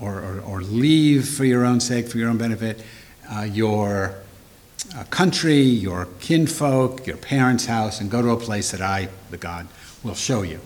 or 0.00 0.62
leave 0.62 1.28
for 1.28 1.44
your 1.44 1.64
own 1.64 1.80
sake, 1.80 2.08
for 2.08 2.18
your 2.18 2.30
own 2.30 2.38
benefit, 2.38 2.82
uh, 3.30 3.42
your 3.42 4.14
uh, 4.96 5.04
country, 5.04 5.60
your 5.60 6.08
kinfolk, 6.20 7.06
your 7.06 7.16
parents' 7.16 7.66
house, 7.66 8.00
and 8.00 8.10
go 8.10 8.22
to 8.22 8.30
a 8.30 8.36
place 8.36 8.70
that 8.70 8.80
I, 8.80 9.08
the 9.30 9.36
God, 9.36 9.66
will 10.02 10.14
show 10.14 10.42
you. 10.42 10.60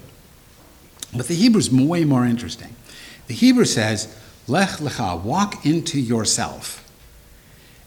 But 1.16 1.26
the 1.26 1.34
Hebrew's 1.34 1.70
way 1.70 2.04
more 2.04 2.24
interesting. 2.24 2.74
The 3.26 3.34
Hebrew 3.34 3.64
says, 3.64 4.16
Lech 4.46 4.78
lecha, 4.78 5.22
walk 5.22 5.64
into 5.64 6.00
yourself 6.00 6.88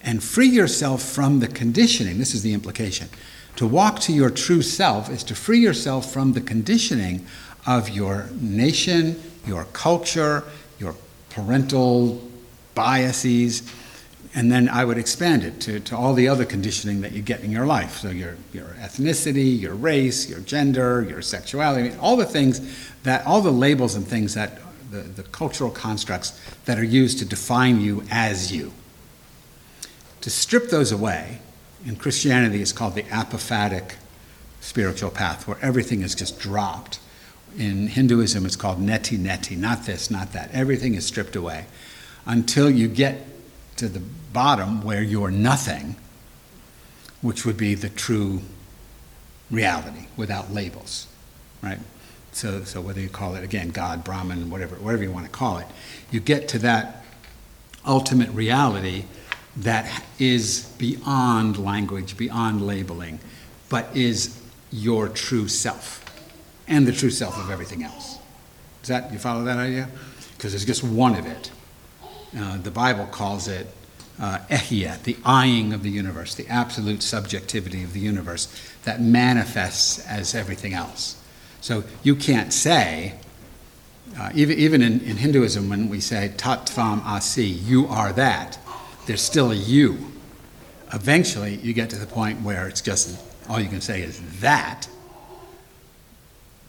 and 0.02 0.24
free 0.24 0.48
yourself 0.48 1.02
from 1.02 1.40
the 1.40 1.48
conditioning. 1.48 2.18
This 2.18 2.34
is 2.34 2.44
the 2.44 2.54
implication. 2.54 3.10
To 3.58 3.68
walk 3.68 4.00
to 4.02 4.14
your 4.14 4.30
true 4.30 4.62
self 4.62 5.10
is 5.10 5.24
to 5.26 5.36
free 5.36 5.60
yourself 5.60 6.12
from 6.12 6.34
the 6.34 6.42
conditioning 6.42 7.26
of 7.66 7.90
your 7.90 8.30
nation, 8.40 9.22
your 9.46 9.66
culture, 9.66 10.44
your 10.80 10.96
parental 11.30 12.22
biases, 12.76 13.64
and 14.36 14.52
then 14.52 14.68
I 14.68 14.84
would 14.84 14.98
expand 14.98 15.44
it 15.44 15.60
to, 15.62 15.80
to 15.82 15.96
all 15.96 16.14
the 16.14 16.28
other 16.28 16.44
conditioning 16.46 17.02
that 17.02 17.12
you 17.12 17.22
get 17.22 17.42
in 17.42 17.52
your 17.52 17.68
life. 17.68 17.98
So 17.98 18.10
your, 18.10 18.36
your 18.52 18.68
ethnicity, 18.80 19.60
your 19.60 19.76
race, 19.76 20.28
your 20.28 20.40
gender, 20.40 21.06
your 21.08 21.22
sexuality, 21.22 21.82
I 21.82 21.90
mean, 21.90 22.00
all 22.00 22.18
the 22.18 22.26
things 22.26 22.62
that, 23.04 23.26
all 23.28 23.42
the 23.42 23.52
labels 23.52 23.94
and 23.94 24.08
things 24.08 24.34
that, 24.34 24.60
the, 24.90 25.02
the 25.02 25.24
cultural 25.24 25.70
constructs 25.70 26.40
that 26.66 26.80
are 26.80 26.84
used 26.84 27.20
to 27.20 27.26
define 27.26 27.80
you 27.80 28.04
as 28.10 28.52
you. 28.52 28.74
To 30.22 30.30
strip 30.30 30.70
those 30.70 30.92
away, 30.92 31.40
in 31.86 31.96
Christianity, 31.96 32.62
it's 32.62 32.72
called 32.72 32.96
the 32.96 33.04
apophatic 33.04 33.96
spiritual 34.62 35.10
path, 35.10 35.48
where 35.48 35.58
everything 35.62 36.02
is 36.02 36.16
just 36.16 36.40
dropped. 36.40 37.00
In 37.58 37.88
Hinduism, 37.88 38.46
it's 38.46 38.56
called 38.56 38.80
neti 38.80 39.20
neti, 39.20 39.58
not 39.58 39.86
this, 39.86 40.10
not 40.10 40.32
that. 40.34 40.50
Everything 40.54 40.96
is 40.96 41.06
stripped 41.06 41.36
away 41.36 41.66
until 42.26 42.70
you 42.70 42.88
get 42.88 43.28
to 43.76 43.90
the 43.90 44.02
bottom 44.34 44.82
where 44.82 45.02
you're 45.02 45.32
nothing, 45.32 45.96
which 47.22 47.46
would 47.46 47.58
be 47.58 47.76
the 47.76 47.90
true 47.90 48.42
reality 49.52 50.08
without 50.18 50.52
labels, 50.52 51.08
right? 51.62 51.80
So, 52.32 52.64
so 52.64 52.82
whether 52.82 53.00
you 53.00 53.10
call 53.10 53.36
it 53.36 53.44
again 53.44 53.70
God, 53.70 54.04
Brahman, 54.04 54.50
whatever, 54.50 54.76
whatever 54.76 55.04
you 55.04 55.12
want 55.12 55.26
to 55.26 55.32
call 55.32 55.60
it, 55.60 55.68
you 56.12 56.20
get 56.20 56.48
to 56.50 56.60
that 56.60 57.04
ultimate 57.86 58.30
reality 58.32 59.06
that 59.58 60.04
is 60.18 60.74
beyond 60.78 61.64
language, 61.64 62.18
beyond 62.18 62.66
labeling, 62.66 63.20
but 63.70 63.96
is 63.96 64.40
your 64.72 65.08
true 65.08 65.48
self 65.48 66.04
and 66.68 66.88
the 66.88 66.92
true 66.92 67.12
self 67.12 67.38
of 67.38 67.52
everything 67.52 67.84
else. 67.84 68.18
Does 68.82 68.90
that 68.90 69.14
you 69.14 69.20
follow 69.20 69.44
that 69.44 69.58
idea? 69.58 69.88
Because 70.36 70.52
there's 70.52 70.66
just 70.66 70.84
one 70.84 71.16
of 71.16 71.26
it. 71.26 71.52
Uh, 72.36 72.58
the 72.58 72.72
Bible 72.72 73.06
calls 73.06 73.48
it 73.48 73.68
uh, 74.20 74.40
the 74.48 75.18
eyeing 75.26 75.74
of 75.74 75.84
the 75.84 75.90
universe, 75.90 76.36
the 76.36 76.48
absolute 76.48 77.02
subjectivity 77.02 77.84
of 77.84 77.94
the 77.94 78.00
universe 78.00 78.48
that 78.84 79.02
manifests 79.02 80.06
as 80.08 80.36
everything 80.36 80.74
else. 80.74 81.22
So 81.62 81.84
you 82.04 82.16
can't 82.16 82.54
say, 82.54 83.16
uh, 84.18 84.32
even, 84.36 84.58
even 84.58 84.82
in, 84.82 85.00
in 85.02 85.18
Hinduism, 85.18 85.70
when 85.70 85.90
we 85.90 86.00
say 86.00 86.34
tat 86.38 86.68
tvam 86.68 87.04
asi, 87.06 87.46
you 87.46 87.88
are 87.88 88.14
that, 88.14 88.60
there's 89.08 89.22
still 89.22 89.52
a 89.52 89.56
you. 89.56 90.12
Eventually, 90.94 91.56
you 91.56 91.74
get 91.74 91.90
to 91.90 91.98
the 91.98 92.06
point 92.06 92.42
where 92.42 92.68
it's 92.68 92.82
just 92.82 93.20
all 93.50 93.60
you 93.60 93.70
can 93.70 93.82
say 93.82 94.02
is 94.02 94.22
that. 94.42 94.88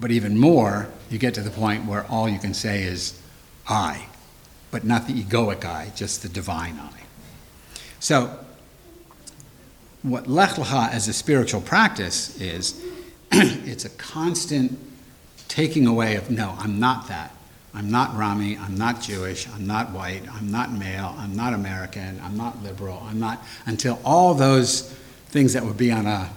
But 0.00 0.10
even 0.10 0.38
more, 0.38 0.88
you 1.10 1.18
get 1.18 1.34
to 1.34 1.42
the 1.42 1.50
point 1.50 1.84
where 1.84 2.06
all 2.06 2.28
you 2.28 2.38
can 2.38 2.54
say 2.54 2.82
is 2.82 3.20
I, 3.68 4.06
but 4.70 4.84
not 4.84 5.06
the 5.06 5.12
egoic 5.12 5.64
I, 5.64 5.92
just 5.94 6.22
the 6.22 6.28
divine 6.28 6.78
I. 6.78 7.03
So, 8.04 8.38
what 10.02 10.26
Lech 10.26 10.50
Lecha 10.50 10.90
as 10.90 11.08
a 11.08 11.14
spiritual 11.14 11.62
practice 11.62 12.38
is, 12.38 12.84
it's 13.32 13.86
a 13.86 13.88
constant 13.88 14.78
taking 15.48 15.86
away 15.86 16.16
of, 16.16 16.28
no, 16.28 16.54
I'm 16.58 16.78
not 16.78 17.08
that. 17.08 17.34
I'm 17.72 17.90
not 17.90 18.14
Rami, 18.14 18.58
I'm 18.58 18.76
not 18.76 19.00
Jewish, 19.00 19.48
I'm 19.48 19.66
not 19.66 19.90
white, 19.92 20.20
I'm 20.30 20.50
not 20.50 20.70
male, 20.70 21.14
I'm 21.16 21.34
not 21.34 21.54
American, 21.54 22.20
I'm 22.22 22.36
not 22.36 22.62
liberal, 22.62 23.02
I'm 23.06 23.18
not, 23.18 23.42
until 23.64 23.98
all 24.04 24.34
those 24.34 24.82
things 25.28 25.54
that 25.54 25.64
would 25.64 25.78
be 25.78 25.90
on 25.90 26.04
a 26.04 26.28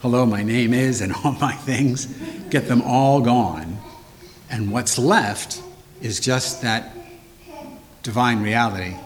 hello, 0.00 0.24
my 0.24 0.42
name 0.42 0.72
is, 0.72 1.02
and 1.02 1.12
all 1.24 1.32
my 1.32 1.52
things, 1.52 2.06
get 2.48 2.68
them 2.68 2.80
all 2.80 3.20
gone. 3.20 3.76
And 4.48 4.72
what's 4.72 4.98
left 4.98 5.62
is 6.00 6.20
just 6.20 6.62
that 6.62 6.96
divine 8.02 8.42
reality 8.42 8.96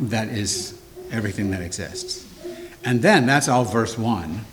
that 0.00 0.28
is 0.28 0.77
everything 1.10 1.50
that 1.50 1.62
exists. 1.62 2.26
And 2.84 3.02
then 3.02 3.26
that's 3.26 3.48
all 3.48 3.64
verse 3.64 3.98
1 3.98 4.44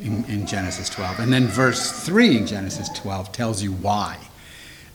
in, 0.00 0.24
in, 0.26 0.46
Genesis 0.46 0.88
12. 0.88 1.20
And 1.20 1.32
then 1.32 1.46
verse 1.46 2.04
3 2.04 2.38
in 2.38 2.46
Genesis 2.46 2.88
12 2.90 3.32
tells 3.32 3.62
you 3.62 3.72
why. 3.72 4.18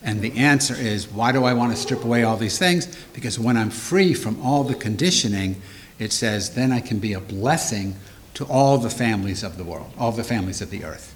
And 0.02 0.20
the 0.20 0.36
answer 0.36 0.74
is 0.74 1.08
why 1.08 1.32
do 1.32 1.44
I 1.44 1.54
want 1.54 1.72
to 1.72 1.76
strip 1.76 2.04
away 2.04 2.22
all 2.22 2.36
these 2.36 2.58
things? 2.58 2.86
Because 3.12 3.38
when 3.38 3.56
I'm 3.56 3.70
free 3.70 4.14
from 4.14 4.40
all 4.42 4.64
the 4.64 4.74
conditioning, 4.74 5.60
it 5.98 6.12
says, 6.12 6.54
then 6.54 6.72
I 6.72 6.80
can 6.80 6.98
be 6.98 7.12
a 7.12 7.20
blessing 7.20 7.96
to 8.34 8.44
all 8.44 8.78
the 8.78 8.90
families 8.90 9.42
of 9.42 9.56
the 9.56 9.64
world, 9.64 9.92
all 9.98 10.12
the 10.12 10.24
families 10.24 10.62
of 10.62 10.70
the 10.70 10.84
earth. 10.84 11.14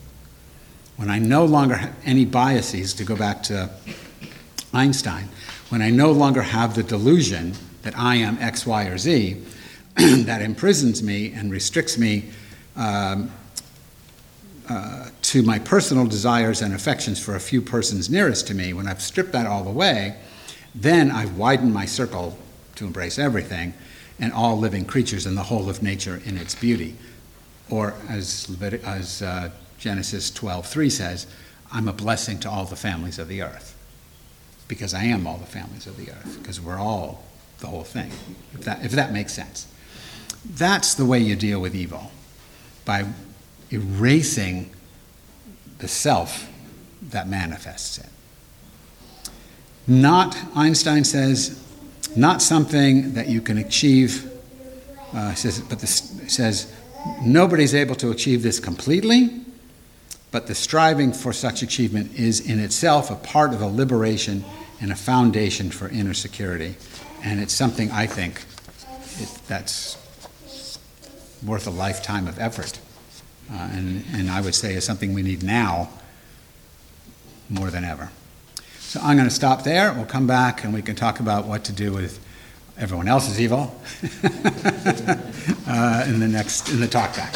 When 0.97 1.09
I 1.09 1.19
no 1.19 1.45
longer 1.45 1.77
have 1.77 1.95
any 2.05 2.25
biases, 2.25 2.93
to 2.95 3.05
go 3.05 3.17
back 3.17 3.43
to 3.45 3.71
Einstein, 4.75 5.29
when 5.69 5.83
I 5.83 5.91
no 5.91 6.11
longer 6.11 6.43
have 6.43 6.75
the 6.75 6.83
delusion 6.83 7.55
that 7.83 7.97
I 7.97 8.17
am 8.17 8.39
X, 8.39 8.67
Y, 8.67 8.85
or 8.87 8.99
Z, 8.99 9.41
that 9.97 10.43
imprisons 10.43 11.03
me 11.03 11.33
and 11.33 11.51
restricts 11.51 11.99
me 11.99 12.31
um, 12.77 13.31
uh, 14.69 15.09
to 15.23 15.43
my 15.43 15.59
personal 15.59 16.07
desires 16.07 16.63
and 16.63 16.73
affections 16.73 17.23
for 17.23 17.35
a 17.35 17.41
few 17.41 17.61
persons 17.61 18.09
nearest 18.09 18.47
to 18.47 18.55
me, 18.55 18.73
when 18.73 18.87
I've 18.87 19.03
stripped 19.03 19.33
that 19.33 19.47
all 19.47 19.67
away, 19.67 20.17
then 20.75 21.11
I've 21.11 21.37
widened 21.37 21.75
my 21.75 21.85
circle 21.85 22.39
to 22.77 22.87
embrace 22.87 23.19
everything 23.19 23.75
and 24.19 24.33
all 24.33 24.59
living 24.59 24.85
creatures 24.85 25.27
and 25.27 25.37
the 25.37 25.43
whole 25.43 25.69
of 25.69 25.83
nature 25.83 26.23
in 26.25 26.39
its 26.39 26.55
beauty. 26.55 26.97
Or 27.71 27.95
as, 28.09 28.47
Levit- 28.49 28.85
as 28.85 29.21
uh, 29.21 29.51
Genesis 29.79 30.31
12:3 30.31 30.91
says, 30.91 31.27
I'm 31.73 31.89
a 31.89 31.93
blessing 31.93 32.39
to 32.41 32.51
all 32.51 32.65
the 32.65 32.77
families 32.77 33.19
of 33.19 33.29
the 33.29 33.43
earth. 33.43 33.77
Because 34.69 34.95
I 34.95 35.05
am 35.05 35.27
all 35.27 35.39
the 35.39 35.47
families 35.47 35.87
of 35.87 35.97
the 35.97 36.11
earth, 36.11 36.39
because 36.41 36.61
we're 36.61 36.79
all 36.79 37.25
the 37.59 37.67
whole 37.67 37.85
thing, 37.85 38.11
if 38.55 38.65
that, 38.65 38.85
if 38.85 38.93
that 38.93 39.13
makes 39.13 39.33
sense. 39.33 39.67
That's 40.45 40.95
the 40.95 41.05
way 41.05 41.19
you 41.19 41.37
deal 41.37 41.61
with 41.61 41.75
evil, 41.75 42.11
by 42.85 43.07
erasing 43.71 44.71
the 45.79 45.89
self 45.89 46.49
that 47.11 47.29
manifests 47.29 47.99
it. 47.99 48.07
Not, 49.87 50.37
Einstein 50.55 51.05
says, 51.05 51.59
not 52.17 52.43
something 52.43 53.15
that 53.15 53.29
you 53.29 53.41
can 53.41 53.59
achieve, 53.59 54.31
uh, 55.13 55.35
says, 55.35 55.61
but 55.61 55.81
this 55.81 56.13
says, 56.29 56.73
nobody's 57.23 57.75
able 57.75 57.95
to 57.97 58.11
achieve 58.11 58.43
this 58.43 58.61
completely, 58.61 59.41
but 60.31 60.47
the 60.47 60.55
striving 60.55 61.13
for 61.13 61.33
such 61.33 61.63
achievement 61.63 62.19
is 62.19 62.41
in 62.41 62.59
itself 62.59 63.11
a 63.11 63.17
part 63.17 63.53
of 63.53 63.61
a 63.61 63.67
liberation 63.67 64.45
and 64.81 64.93
a 64.93 64.97
foundation 64.97 65.71
for 65.71 65.89
inner 65.89 66.15
security. 66.15 66.75
And 67.25 67.41
it's 67.41 67.53
something 67.53 67.91
I 67.91 68.07
think 68.07 68.43
it, 69.21 69.29
that's 69.47 69.97
worth 71.45 71.67
a 71.67 71.71
lifetime 71.71 72.27
of 72.27 72.39
effort. 72.39 72.79
Uh, 73.51 73.69
and, 73.73 74.05
and 74.13 74.31
I 74.31 74.41
would 74.41 74.55
say 74.55 74.75
is 74.75 74.85
something 74.85 75.15
we 75.15 75.23
need 75.23 75.43
now 75.43 75.91
more 77.49 77.71
than 77.71 77.85
ever. 77.85 78.11
So 78.79 79.01
I'm 79.03 79.17
going 79.17 79.29
to 79.29 79.35
stop 79.35 79.65
there. 79.65 79.93
We'll 79.93 80.05
come 80.05 80.27
back 80.27 80.65
and 80.65 80.73
we 80.73 80.83
can 80.83 80.95
talk 80.95 81.21
about 81.21 81.47
what 81.47 81.65
to 81.65 81.73
do 81.73 81.93
with 81.93 82.25
everyone 82.79 83.09
else's 83.09 83.41
evil 83.41 83.75
uh, 85.67 86.05
in 86.07 86.21
the 86.21 86.29
next 86.29 86.71
in 86.71 86.81
the 86.81 86.89
talk 86.89 87.15
back. 87.17 87.35